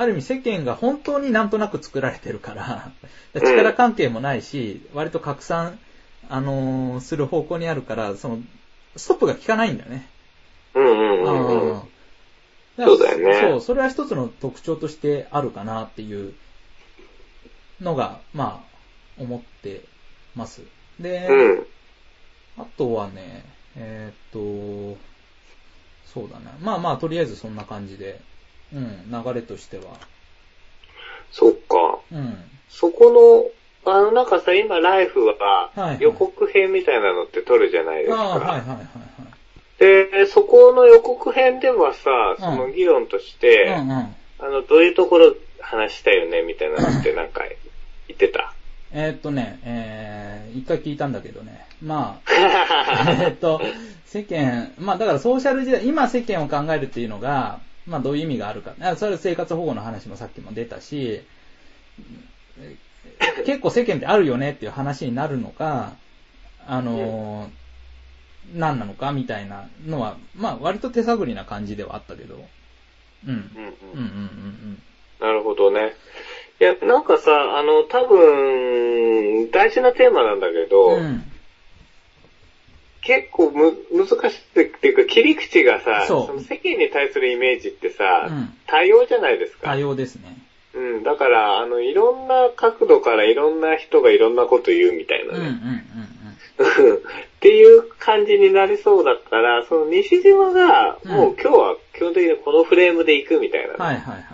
[0.00, 2.90] ある意味世間が本当になんとなく作られてるから、
[3.34, 5.78] 力関係もないし、割と拡散、
[6.30, 8.38] あのーする方向にあるから、その、
[8.96, 10.06] ストップが効かないんだよね。
[10.74, 11.72] うんうんうんうん。
[11.72, 11.82] うん
[12.78, 16.32] そうだよねそう、それは一つの特徴としてあるかなっていう
[17.82, 18.64] のが、ま
[19.18, 19.82] あ、思って
[20.34, 20.62] ます。
[20.98, 21.66] で、うん。
[22.56, 23.44] あとはね、
[23.76, 24.98] えーっと、
[26.14, 26.46] そうだね。
[26.62, 28.18] まあまあ、とりあえずそんな感じで、
[28.74, 29.84] うん、流れとしては。
[31.32, 31.98] そっか。
[32.12, 32.36] うん。
[32.68, 33.52] そこ
[33.84, 35.36] の、あの、なんかさ、今、ライフはい
[35.80, 38.46] ははい予告編みたいなのって撮るじゃないですああ、はいか。
[38.46, 38.86] はいはいはい。
[39.78, 43.92] で、そこの予告編ではさ、その議論として、うんうん。
[43.92, 47.42] あの、どういうところ話したよね、みたいなのってなんか
[48.08, 48.52] 言ってた？
[48.92, 51.64] えーっとね、えー、一回聞いたんだけどね。
[51.82, 52.30] まあ、
[53.22, 53.60] えーっと、
[54.04, 57.60] 世間、まあだからソーシャル時代、今世間を考えるっていうのが、
[57.90, 58.74] まあどういう意味があるか。
[58.80, 61.22] あそれは生活保護の話もさっきも出たし、
[62.58, 62.76] え
[63.44, 65.92] 結構世間ってあるよねっていう話になるのか、
[66.66, 67.50] あのー
[68.54, 72.48] 何なのかみたいなのは、まあ割と手探りな感じではあったけど、
[73.26, 73.32] うん。
[73.32, 74.82] うんうんうんうん
[75.20, 75.92] なるほどね。
[76.60, 81.29] いや、なんかさ、あの、多分、大事なテーマなんだけど、うん。
[83.00, 83.06] うん。
[83.06, 89.72] 結構む、難しいっていうか、切り口がさ、そうの世間に対するイメージってさ、うん多様じゃないですか。
[89.72, 90.36] 多様ですね。
[90.74, 95.60] うん、だから、あの、いろんな角度からいろんな人がいろんなこと言うみたいなうんうんうんね。
[96.60, 103.84] っていう感じになりそうだから、その西島が、うんもう今日は基本的にこのフレームで行くみたいなね、うん。
[103.84, 104.30] はいはいはいはい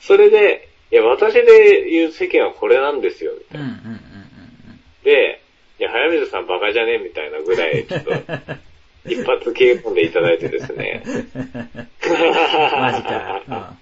[0.00, 3.70] それで、いや、私で言う世間はこれなんですよ、みたいはい。
[3.70, 3.80] うんな。
[3.84, 4.02] うんうん
[5.04, 5.41] で、
[5.82, 6.98] いや、早水さんバカじゃね？
[6.98, 8.12] みたいなぐらい、ちょっと、
[9.04, 11.02] 一発切り込んでいただいてですね。
[12.78, 13.74] マジか。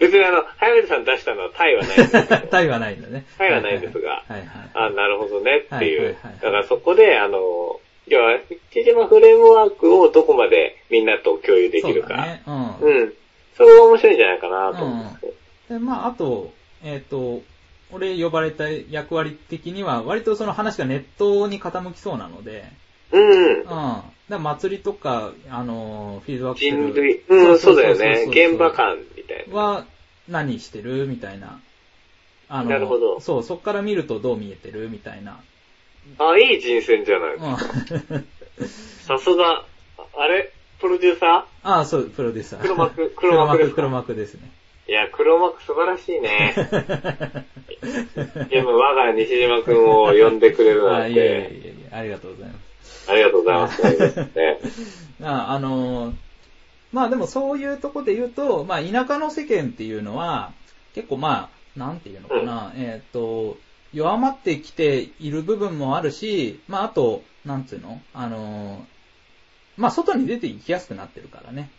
[0.00, 2.48] 別にあの、早水さん出したのはタイはないんですけどうん。
[2.50, 3.24] タイはないんだね。
[3.38, 4.46] タイはないんですがはいはい。
[4.74, 6.16] あ、なるほどねっていう。
[6.42, 7.38] だからそこで、あの、
[8.08, 8.40] 要は、
[8.72, 12.08] 一島フレームワークをどこまでみんなと共有できるか。
[12.08, 12.42] そうだね。
[12.48, 12.78] うん。
[12.80, 13.14] うん。
[13.56, 15.32] それが面白いんじゃないかなと思うんですよ。
[15.68, 16.52] で、まあ、あと、
[16.82, 17.42] えっ、と、
[17.92, 22.64] 俺呼ばれた役割的には、割とその話がネットに傾きそうなので、
[23.12, 23.60] うん。
[23.60, 23.64] うん。
[24.28, 28.26] だ祭りとか、あの、フィードバックする人類、うん、そうだよね。
[28.28, 29.56] 現場感みたいな。
[29.56, 29.86] は
[30.28, 31.60] 何してるみたいな。
[32.48, 35.40] あのなるほどそう、そっから見るとどう見えてるみたいな。
[36.18, 37.34] あ、いい人選じゃない。
[37.34, 37.56] うん。
[39.06, 39.64] さすが、
[40.16, 40.52] あれ？
[40.80, 42.60] プロデューサああ、そう、プロデューサー。
[42.60, 43.76] 黒幕黒幕ですか？
[43.76, 44.50] 黒幕ですね。
[44.88, 46.54] ーいや、黒幕素晴らしいね。
[47.82, 53.10] いや、もう我が西島くんを呼んでくれるあなんいやいやいやて、 いや、ありがとうございます。
[53.10, 53.82] ありがとうございます。
[54.36, 54.58] ね
[55.22, 56.14] ああのー
[56.92, 60.52] まあでもそういうとこで言うと、まあ田舎の世間っていうのは、
[60.94, 63.56] 結構まあ、なんていうのかな、えっ、と、
[63.94, 68.00] 弱まってきている部分もあるし、まああと、なんつうの？
[68.12, 68.80] あのー
[69.78, 71.70] まあ外に出て行きやすくなってるからね。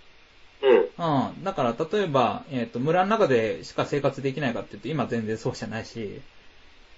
[0.64, 0.80] うん。
[0.80, 1.44] うん。
[1.44, 6.22] だから例えば、えっ、と、村の中でしか生活できないかって言うと、今全然そうじゃないし、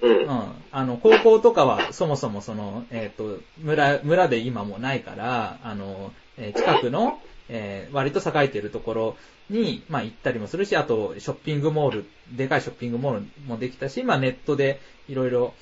[0.01, 0.07] う。
[0.07, 0.65] うんん。
[0.71, 9.17] あの、高校とかはそもそもその、えっ、と、村、村で今もないから、あの、えー近くの、えー割と栄えてるところ
[9.49, 15.53] に、まあ行ったりもするし、あと、ショッピングモール、でかいショッピングモールもできたし、まあネットでいろいろ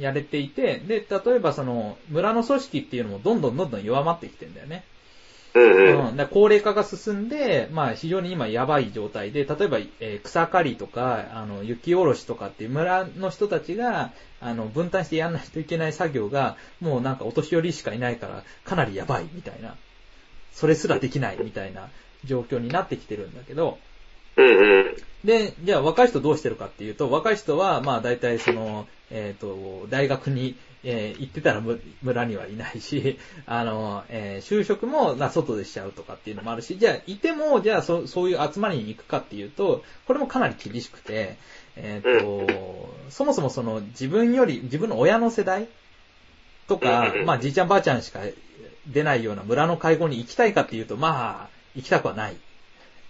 [0.00, 4.84] やれていて、で、例えばその、村の組織っていうのもどんどんどんどん弱まってきてんだよね。
[5.54, 6.08] うんうん。
[6.08, 19.76] うん、だから高齢化が進んで、まあ非常に今やばい状態で、例えば、えー草刈りとか、あの、雪下ろしとかっていう村の人たちが、あの、分担してやんないといけない作業が、もうなんかお年寄りしかいないから、かなりやばいみたいな、
[20.52, 21.88] それすらできないみたいな
[22.24, 23.78] 状況になってきてるんだけど、
[24.36, 24.96] うんうん。
[25.24, 41.36] で、じゃあ若い人どうしてるかっていうと、若い人は、まあ大体その、えっ、と、大学に、えー行ってたらむ村にはいないし、 あの、えー就職も、まあ外でしちゃうとかっていうのもあるし、じゃあいても、じゃあそそういう集まりに行くかっていうと、これもかなり厳しくて、
[41.76, 45.68] えっ、と、そもそもその自分より、自分の親の世代
[46.68, 48.20] とかまあじいちゃんばあちゃんしか
[48.86, 52.36] 出ないような村の会合に行きたいかっていうと、まあ、行きたくはない。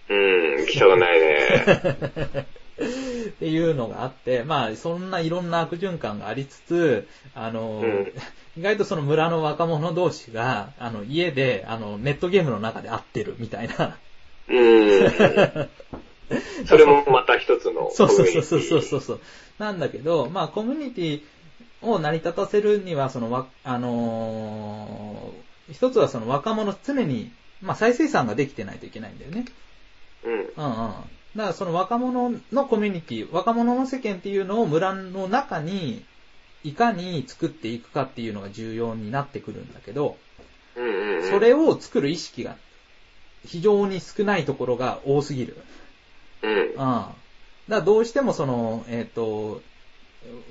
[0.09, 2.47] うん、行きたくないね。
[3.35, 8.11] っていうのがあって、まあ、そんないろんな悪循環がありつつ、あの、うん
[8.57, 13.97] 意外とその村の若者同士が、あの、家で、あの、ネットゲームの中で会ってるみたいな。
[14.47, 15.11] うん。
[16.65, 18.43] それもまた一つの そうそうコミュニティ。
[18.43, 19.19] そうそうそうそう。
[19.59, 21.21] なんだけど、まあ、コミュニティ
[21.81, 27.31] を成り立たせるには、その、わあのー一つはその若者常に、
[27.61, 29.45] まあ、再生産ができてないといけないんだよね。
[30.23, 30.31] うん。
[30.33, 30.93] うんうん。
[31.35, 36.05] だからその若者のコミュニティ、若者の世間っていうのを村の中に
[36.63, 40.17] いかに作っていくかっていうのが重要になってくるんだけど。
[41.29, 42.55] それを作る意識が
[43.45, 45.57] 非常に少ないところが多すぎる。
[46.41, 46.75] うんうん。。
[46.75, 47.15] だか
[47.67, 49.61] らどうしてもその、えっ、と、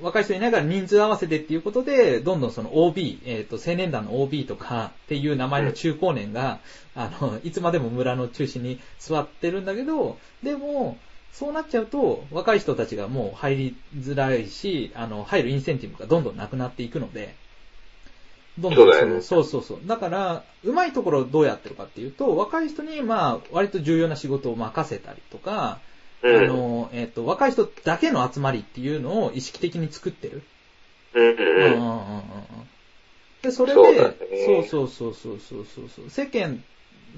[0.02, 6.60] 若い人いないから人数合わせてっていうことで、どんどんその OB、えっ、と、青年団の OB とかっていう名前の中高年が、
[6.94, 10.98] あの、いつまでも村の中心に座ってるんだけど、でも、
[11.32, 17.34] そうなっちゃうと、若い人たちがもう入りづらいし、あの、入るインセンティブがどんどんなくなっていくので、
[18.58, 19.78] どんどんその、そうそうそう。
[19.84, 25.93] だから、うまいところをどうやってるかっていうと、若い人に、まあ、割と重要な仕事を任せたりとか、うん。
[26.24, 30.42] あの、えっ、と、若い人だけの集まりっていうのを意識的に作ってる。
[31.14, 31.84] うんうんうん。
[33.42, 34.14] で、それで、そうだね
[34.46, 36.10] そうそうそうそうそうそう。
[36.10, 36.62] 世間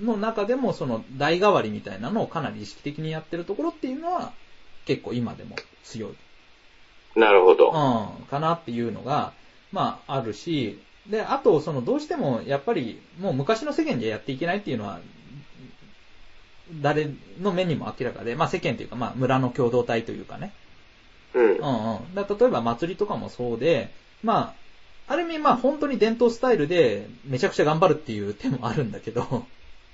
[0.02, 4.32] の中でもその代替わりみたいなのをかなり意識的にやってるところっていうのは
[4.86, 6.11] 結構今でも強い。
[7.14, 7.22] うん。
[7.22, 7.68] なるほど。
[7.68, 9.32] うん、かなっていうのが、
[9.72, 10.78] まあ、あるし、
[11.09, 15.00] で、あと、その、どうしても、やっぱり、もう昔の世間じゃやっていけないっていうのは、
[16.83, 17.09] 誰
[17.41, 20.53] の目にも明らかで、まあ世間というか、まあ村の共同体というかね。
[21.35, 21.47] うんう。
[21.49, 22.14] んうん。
[22.14, 23.89] だ例えば祭りとかもそうで、
[24.23, 24.55] ま
[25.09, 29.47] あ、ある意味まあ本当に伝統スタイルでめちゃくちゃ頑張るっていう手もあるんだけど、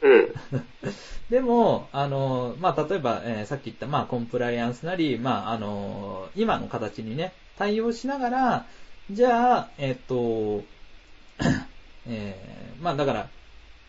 [0.02, 0.32] うん。
[1.30, 8.66] でも、あの、まあ、例えば、えーさっき言った、まあ、コンプライアンスなり、まあ、あの、今の形にね、対応しながら、
[9.10, 10.64] じゃあ、えっ、と、
[12.06, 13.28] えーまあ、だから、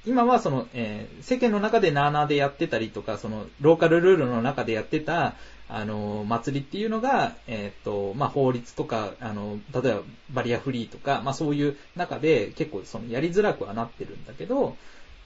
[0.05, 5.35] 今はその、えー世間の中でなーなーでやってたりとか、その、ローカルルールの中でやってた、
[5.69, 10.01] あの、祭りっていうのが、えっ、と、まあ、法律とか、あの、例えば
[10.33, 14.75] バリアフリーとか、まあ、そういう中で結構その、やりづらくはなってるんだけど、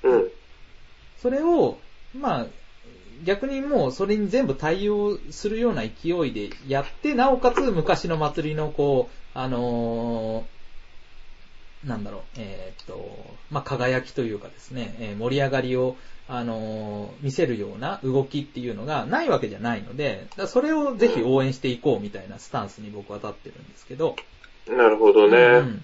[0.04, 0.30] うん。
[1.18, 1.80] それを、
[2.14, 2.46] まあ、
[3.24, 10.57] 逆にもうそれに全部対応するような勢いでやって、なおかつ昔の祭りのこう、あのー
[11.88, 15.96] なんだろう、えーっと、まあ、輝きというかですね、えー盛り上がりを、
[16.28, 24.16] あのー見せるような動きっていうのがないわけじゃないので、だそれをぜひ応援していこうみたいなスタンスに僕は立ってるんですけど、
[24.68, 25.60] なるほどうんうね。
[25.60, 25.84] ん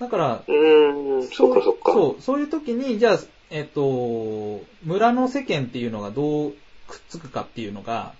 [0.00, 1.92] だから、うーん、そっかそっか。
[1.92, 3.18] そう、そういう時に、じゃあ、
[3.50, 6.52] えっと、村の世間っていうのがどう
[6.88, 8.16] くっつくかっていうのが、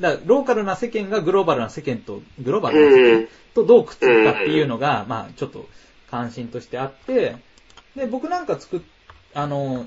[0.00, 5.66] だローカルな世間がグローバルな世間と、グローバルな世間とどうくっつくかっていうのが、まあ、ちょっと
[6.10, 7.36] 関心としてあって、
[7.94, 8.80] で、僕なんか作っ、
[9.34, 9.86] あの、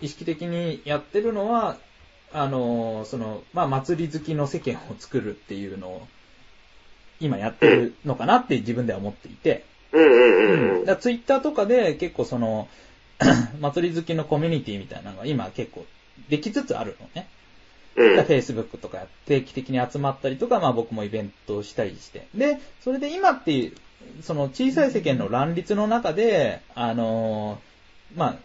[0.00, 1.76] 意識的にやってるのは、
[2.32, 6.08] あの、その、まあ、祭り好きの世間を作るっていうのを、
[7.20, 10.84] 今やってるのかなって自分では思っていて、うん。
[10.86, 12.68] だツイッターとかで結構その、
[13.60, 15.84] 祭り好きのコミュニティみたいなのが今結構
[16.30, 17.28] できつつあるのね。
[17.96, 18.20] うん。
[18.20, 22.26] Facebook とか定期的に集まったりとか、まあ僕もイベントをしたりして。
[22.34, 23.72] で、それで今っていう、
[24.22, 27.70] その小さい世間の乱立の中で、あのー
[28.18, 28.38] ま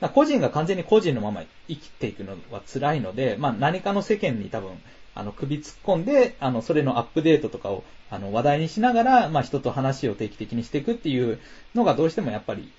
[0.00, 4.70] あ、個人が完全に個人のまま生きていくのは辛いので、まあ何かの世間に多分、
[5.14, 11.38] あの首突っ込んで、あのそれのアップデートとかをあの話題にしながら、まあ人と話を定期的にしていくっていう
[11.74, 12.70] のがどうしてもやっぱり、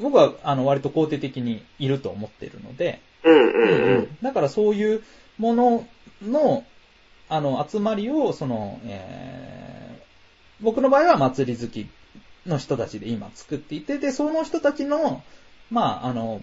[0.00, 4.18] 僕はあの割と肯定的にいると思っているので、うんうんうん。
[4.22, 5.02] だからそういう
[5.38, 5.86] もの
[6.22, 6.64] の、
[7.28, 11.88] あの、集まりを、その、えー、僕の場合は祭り好き
[12.46, 15.22] の人たちで今作っていて、で、その人たちの、
[15.70, 16.42] まあ、あの、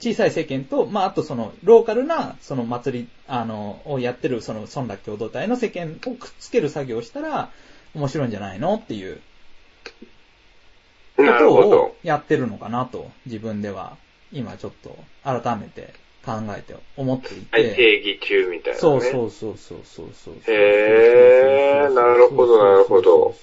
[0.00, 7.50] 小さい世間と、まあ、あとその、ローカルな、その祭り、あの、をやってる、その、村落共同体の世間をくっつける作業をしたら、
[7.94, 9.20] 面白いんじゃないのっていう
[11.16, 11.96] ことを。
[12.02, 13.96] やってるのかなと、自分では、
[14.34, 17.46] 今ちょっと、改めて考えて思っていて。
[17.52, 18.80] はい、定義中みたいなね。
[18.80, 20.34] そうそうそうそうそうそう。
[20.48, 23.34] へーなるほどなるほど。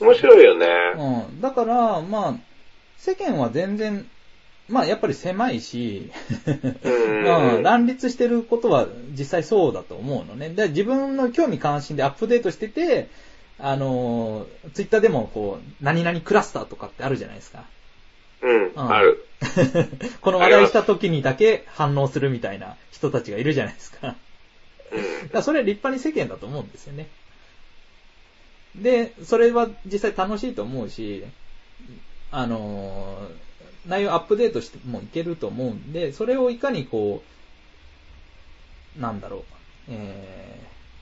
[0.00, 0.66] 面白いよね。
[0.96, 1.40] うん。
[1.40, 2.34] だから、まあ、
[2.98, 4.06] 世間は全然、
[4.68, 6.10] まあやっぱり狭いし、
[6.46, 10.48] うんうん乱立してることは実際そうだと思うのね。
[10.50, 13.08] で自分の興味関心でアップデートしてて、
[13.58, 17.64] あのー、ツイッターでもこう、何々クラスターとかってあるじゃないですか。
[18.42, 19.26] うん、んある。
[20.20, 24.16] この話題した時にだけ反応するみたいな人たちがいるじゃないですか。
[25.32, 27.08] だそれ立派に世間だと思うんですよね。
[28.74, 31.24] で、それは実際楽しいと思うし、
[32.30, 33.52] あのー
[33.86, 37.22] 内容アップデートしてもいけると思うんで、それをいかにこ
[38.96, 39.42] う、なんだろう、
[39.88, 40.60] え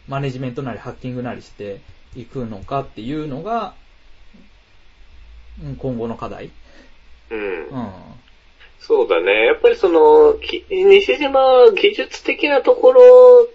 [0.09, 1.81] ー、マネジメントなりハッキングなりして
[2.17, 3.75] いくのかっていうのが、
[5.63, 6.51] うん今後の課題。
[7.31, 7.39] うん。
[7.39, 7.93] うん。
[8.81, 9.47] そうだね。
[9.47, 13.49] やっぱりその、き西島は技術的なところ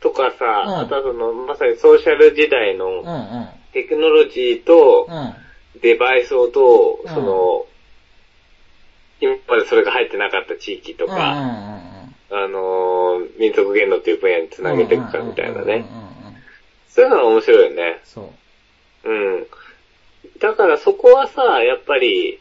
[0.00, 3.48] とかさ、うんあとはその、まさにソーシャル時代うんのうん。
[3.72, 5.34] テクノロジーとうん。
[5.80, 7.66] デバイスをどう、うんその、
[9.20, 11.32] 今までそれが入ってなかった地域とうんうんか、
[12.30, 15.84] あのー、民族言語っていう分野につなげていくかみたいなね。
[16.88, 18.00] そういうのは面白いよね。
[18.04, 18.32] そ
[19.04, 19.10] う。
[19.10, 19.46] うん。
[20.40, 22.40] だからそこはさ、やっぱり、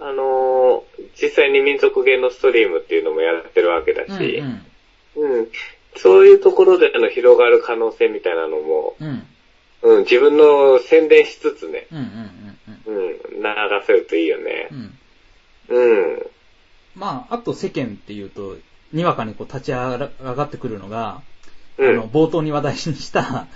[0.00, 4.62] あのー実際に民族芸能ストリームっていうのもやってるわけだし、うん
[5.16, 5.48] うん。
[5.96, 9.26] そういうところでの広がる可能性みたいなのも、うん。
[9.82, 9.96] うん。
[9.96, 13.12] うん、自分の宣伝しつつね、うんうんうんうん。
[13.12, 13.16] 流
[13.86, 14.68] せるといいよね
[15.68, 15.74] う。
[15.74, 15.76] ん。
[15.76, 16.26] うん。
[16.94, 18.56] まあ、あと世間っていうと、
[18.92, 21.22] にわかにこう立ち上がってくるのが、
[21.78, 23.46] うんあの、冒頭に話題にした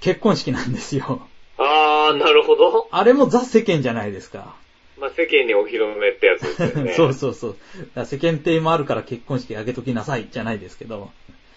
[0.00, 1.26] 結婚式なんですよ。
[1.58, 2.88] あー、なるほど。
[2.90, 4.56] あれもザ世間じゃないですか。
[5.00, 6.92] まあ、世間にお披露目ってやつですよね。
[6.96, 7.56] そうそうそ
[7.96, 8.04] う。
[8.04, 11.10] 世間体もあるから結婚式あげときなさいじゃないですけど。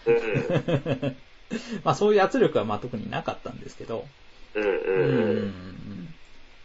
[0.05, 1.17] うん。
[1.83, 4.07] まあそういう圧力はまあ特になかったんですけど。
[4.55, 5.47] うんううんうん。
[5.49, 6.15] ん。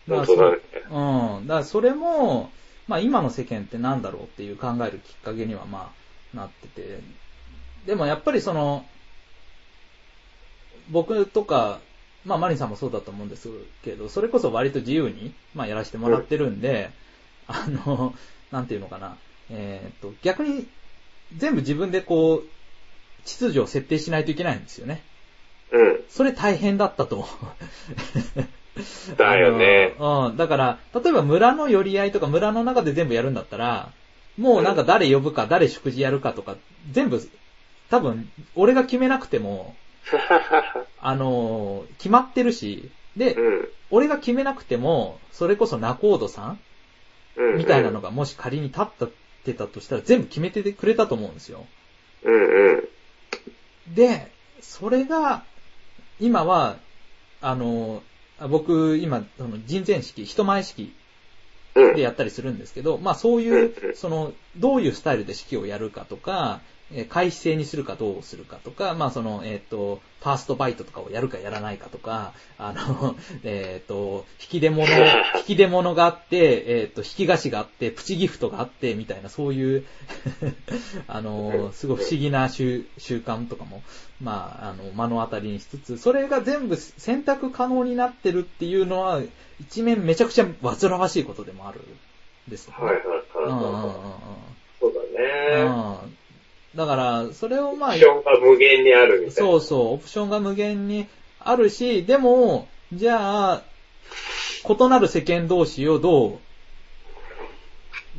[0.09, 0.59] 本当だね
[0.91, 1.47] うん。
[1.47, 2.53] だからそれも、
[2.87, 5.95] まあ今の世間ってなんだろうっていう考えるきっかけにはま
[6.33, 7.01] あなってて。
[7.87, 8.89] でもやっぱりその、
[10.91, 11.81] 僕とか、
[12.25, 13.49] まあマリンさんもそうだと思うんです
[13.85, 16.91] けど、それこそ割と自由に、まあやらせてもらってるんで、
[17.47, 18.15] あの、
[18.51, 19.17] なんていうのかな。
[19.51, 20.67] えっと、逆に
[21.37, 22.45] 全部自分でこう、
[23.25, 25.03] 秩序を設定しないといけないんですよね。
[25.73, 26.01] うん。
[26.09, 29.17] それ大変だったと思う。
[29.17, 30.37] だよね うん。
[30.37, 33.91] だから、例えば村の寄り合いとか村の中で全部やるんだったら、
[34.39, 36.57] もうなんか誰呼ぶか、誰祝辞やるかとか、
[36.93, 37.21] 全部、
[37.91, 39.75] 多分、俺が決めなくても、
[41.01, 43.69] あのー決まってるし、で、うん。
[43.91, 46.59] 俺が決めなくても、それこそ仲人さん
[47.37, 47.59] うん。
[47.59, 48.87] みたいなのがもし仮に立っ
[49.45, 51.67] てたとしたら全部決めててくれたと思うんですよ。
[52.25, 52.89] うんうん。
[53.95, 54.31] で、
[54.61, 55.43] それが、
[56.21, 56.77] 今は、
[57.41, 58.03] あの、
[58.41, 60.93] あ僕、今、その人前式、人前式
[61.75, 61.97] うん。
[61.97, 66.61] でやったりするんですけど、まあそういう、その、どういうスタイルで式をやるかとか、
[66.93, 74.89] えー回避制にするかどうするかとか、まあその、えっ、と、ファーストバイトとかをやるかやらないかとか、あの、 えっ、と、引き出物、
[75.39, 79.85] 引き出物があって、えっ、と、引き菓子があって、プチギフトがあって、みたいな、そういう、
[81.07, 83.83] あの、すごい不思議な習習慣とかも、
[84.21, 89.21] まあ、あの、目の当たりにしつつ、それが全部選択可能になってるっていうのは、
[89.61, 92.71] 一面めちゃくちゃ煩わしいことでもあるんです。
[92.71, 93.03] はいはい
[93.47, 94.79] うんうんうんはいはい。
[94.81, 95.63] そうだね。
[95.63, 96.18] うんうん
[96.79, 99.33] だから、それをまあオプ、ションが無限にあるみたいな。
[99.33, 101.09] そうそう、オプションが無限に
[101.41, 103.63] あるし、でも、じゃあ、
[104.65, 106.39] 異なる世間同士をどう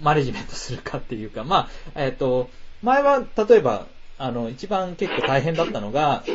[0.02, 2.50] マネジメントするかっていうか、まあ、えっ、と、
[2.84, 3.88] 前は、例えば、
[4.18, 6.26] あの、一番結構大変だったのが、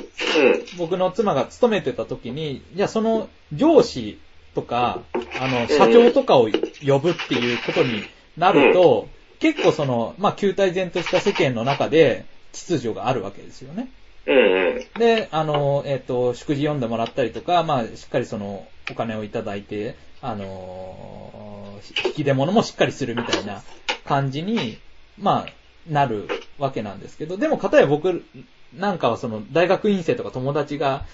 [0.79, 4.19] 僕の妻が勤めてた時に、じゃあその上司
[4.55, 6.49] とか、あの、社長とかを
[6.87, 8.03] 呼ぶっていうことに
[8.39, 9.09] なると、
[9.45, 13.91] 結構その、まあ、球体然とした世間の中で秩序があるわけですよね。
[14.27, 14.37] うん。
[14.37, 14.99] うんうん。
[14.99, 23.63] で、あの、えっ、と、祝辞読んでもらったりとか、まあ、しっかりその、お金をいただいて、あの、引き出物もしっかりするみたいな
[24.07, 24.79] 感じに、
[25.19, 25.53] まあ、
[25.87, 26.27] なる
[26.57, 28.25] わけなんですけど、でも、かたや僕
[28.73, 31.05] なんかはその、大学院生とか友達が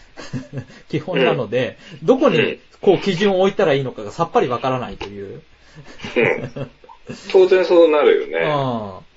[0.89, 5.43] 基本なので、どこに、こう、基準を置いたらいいのかがさっぱりわからないという。
[7.11, 8.31] うん当然そうなるようん。
[8.31, 9.11] ね。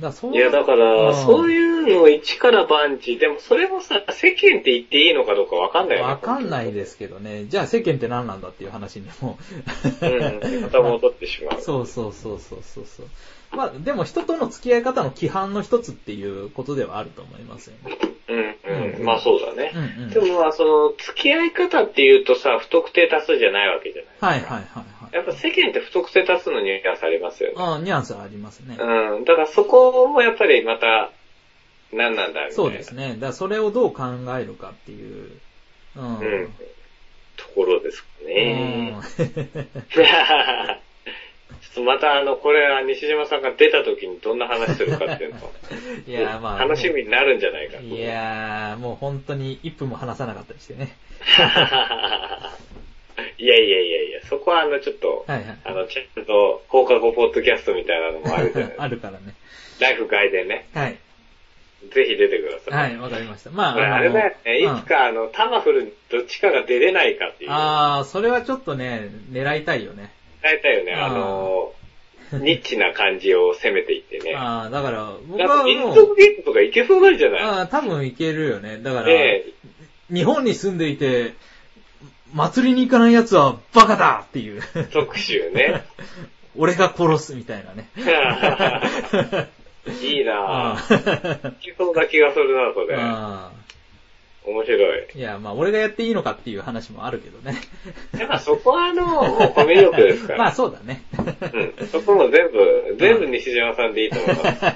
[0.00, 6.10] だいや、だから、うんそういうのを一から万事、でもそれもさ、世間って言っていいのかどうかわかんないよね。
[6.12, 7.46] わかんないですけどね。
[7.46, 9.38] じゃあ世間って何なんだっていう話にも。
[10.00, 10.62] うん。
[10.62, 11.60] また戻ってしまう。
[11.60, 13.06] そうそうそうそうそうそう。
[13.56, 17.96] まあ、でも人との付き合い方の規範の一つっていうことではあると思いますよね。
[18.28, 19.04] うんうん。
[19.04, 20.00] まあそうだねう。
[20.00, 20.10] んうん。
[20.10, 24.84] でもまあその、付き合い方っていうとさ、不特定多数じゃないわけじゃないはいはいはい。
[25.12, 27.54] やっぱ世間って不特定多数のニュアンスありますよね。
[27.58, 28.76] ああ、ニュアンスはありますね。
[28.78, 29.24] うん。
[29.24, 31.10] だからそこもやっぱりまた、
[31.92, 32.54] 何なんだみたいな。
[32.54, 33.14] そうですね。
[33.14, 34.04] だからそれをどう考
[34.38, 35.30] えるかっていう。
[35.96, 36.18] うん。
[36.18, 36.52] うん。
[37.36, 38.94] ところですかね。
[41.60, 45.52] ちょっとまたあの、これは西島さんが出た時にどんな話するかっていうのを
[46.06, 46.58] いや、まあ。
[46.58, 47.84] 楽しみになるんじゃないかと。
[47.84, 50.96] いやー、もう本当に一分も話さなかったりしてね。
[53.38, 55.58] いやいやいやいや、そこはあの、ちょっと、はいはい。
[55.64, 58.82] あの、ちゃんと放課後ポッドキャストみたいなのもあるじゃないですか。
[58.84, 59.34] あるからね。
[59.80, 60.66] ライフ外でね。
[60.74, 60.98] はい。
[61.94, 62.90] ぜひ出てください。
[62.90, 63.50] はい、わかりました。
[63.50, 67.50] まあ、あれだよね、いつかあの、タマフルにどっちかが出れないかっていう。
[67.52, 70.10] あー、それはちょっとね、狙いたいよね。
[70.42, 71.72] 大体よね、あの、
[72.32, 74.34] ニッチな感じを攻めていってね。
[74.36, 78.78] あー、だから、僕なんかインはもう、ドゲームとかいけそうなんじゃないあー、多分いけるよね。
[78.82, 79.44] だから、ね
[80.10, 81.34] 日本に住んでいて、
[82.34, 84.62] 祭りに行かない奴はバカだっていう。
[84.74, 85.84] え、特集ね。
[86.56, 87.88] 俺が殺すみたいなね。
[90.02, 91.50] いいなあぁ。
[91.52, 92.96] いけそうな気がするな、それ。
[92.98, 93.50] あ
[94.44, 95.06] 面白い。
[95.14, 97.58] ーいや、まあ、俺がやっていいのかっていう話もあるけどね。
[98.18, 100.38] やっぱそこはあの、もうコミュ力ですから。
[100.44, 101.02] まあ、そうだね。
[101.78, 101.86] うん。
[101.88, 104.66] そこも全部、全部西島さんでいいと思います。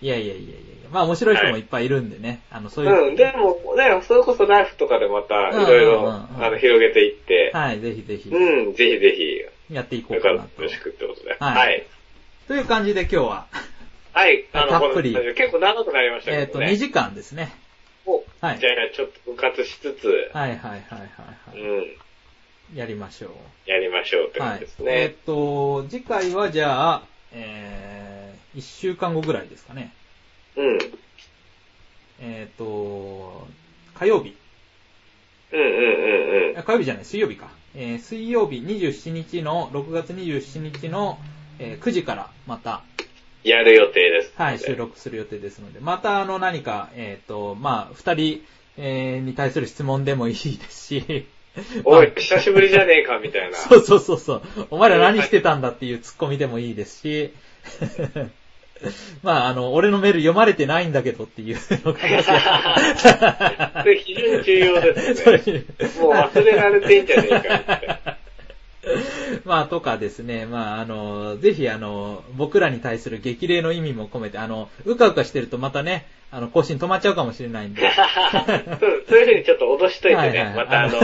[0.00, 3.08] いやいやいやいや、まあ面白い人もいっぱいいるんでね、あの、そういう。
[3.08, 9.14] うん、でも、ね、それこそライフとかでまた、いろいろ、あの、広げていって、はい、ぜひぜひ、うん、ぜひぜ
[9.68, 10.74] ひ、やっていこうよかかなとよろ。
[10.74, 11.36] しくってことで。
[11.38, 11.86] はいはい。
[12.48, 13.46] という感じで今日は、
[14.12, 14.44] はい。
[14.52, 16.72] あの、たっぷり結構長くなりましたえっ、と、けどね。
[16.72, 17.52] 2時間ですね。
[18.06, 23.70] おはいじゃあ、ちょっと復活しつつ、はいはいはいはい、はいうん、やりましょう。
[23.70, 24.76] やりましょうってはい感じです。
[24.80, 25.14] えっ、ね。
[25.26, 29.92] と、次回はじゃあ、えー、1週間後ぐらいですかね。
[30.56, 30.78] うん。
[32.20, 33.46] えっ、と、
[33.94, 34.36] 火曜日。
[35.52, 36.58] うんうんうんうん。
[36.58, 37.50] あ火曜日じゃない、水曜日か。
[37.74, 41.18] えー水曜日27日の、6月27日の、
[41.58, 42.82] えー9時からまた、
[43.42, 44.32] やる予定です。
[44.36, 44.76] はい、収。
[44.76, 48.44] 録する予定ですので、またあの何か、えっ、と、まあ、二人、
[48.76, 51.26] えーに対する質問でもいいですし、
[51.84, 53.56] おいま、あ久しぶりじゃねえか、みたいな。
[53.58, 57.32] そうそうそうそう、お前ら何してたんだっていうツッコミでもいいですし、
[59.22, 61.98] まあ、あの、俺のメール読まれてないんだけどっていうのが
[63.82, 65.64] それ非常に重要ですね。
[66.00, 68.16] もう忘れられてんじゃねえか。
[69.44, 77.82] まあ、とかですね、まあ、あの、ぜひ、あの、僕らに対する激励の意味も込めて、あの、うかうかしてるとまたね、あの、更新止まっちゃうかもしれないんで。
[79.08, 81.00] そういうふうにちょっと脅しといてね、はいはいまたあの、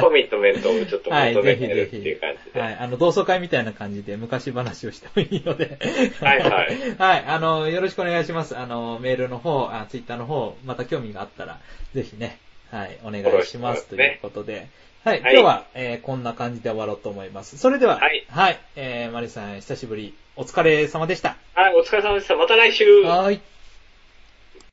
[0.00, 2.20] コミットメントをちょっとはい、求ぜひぜめてるっていうひ。
[2.20, 2.60] 感じで。
[2.60, 5.78] はい、あの、同窓会みたいな感じで昔話をしてもいいので。
[6.20, 6.78] はいはい。
[6.98, 8.56] はい、あの、よろしくお願いします。
[8.56, 11.58] あの、メールの方、あツイッターの方、また興味があったら、
[11.94, 12.38] ぜひね、
[12.72, 13.86] はい、お願いします。
[13.86, 14.66] ということで。
[15.04, 17.58] はい、はい今日は、えーこんな感じで終わろうと思います。
[17.58, 21.36] それでは、はいはい、えー、マリさん、久しぶり、お疲れ様でした。
[21.54, 22.36] はい、お疲れ様でした。
[22.36, 23.53] また来週はーい。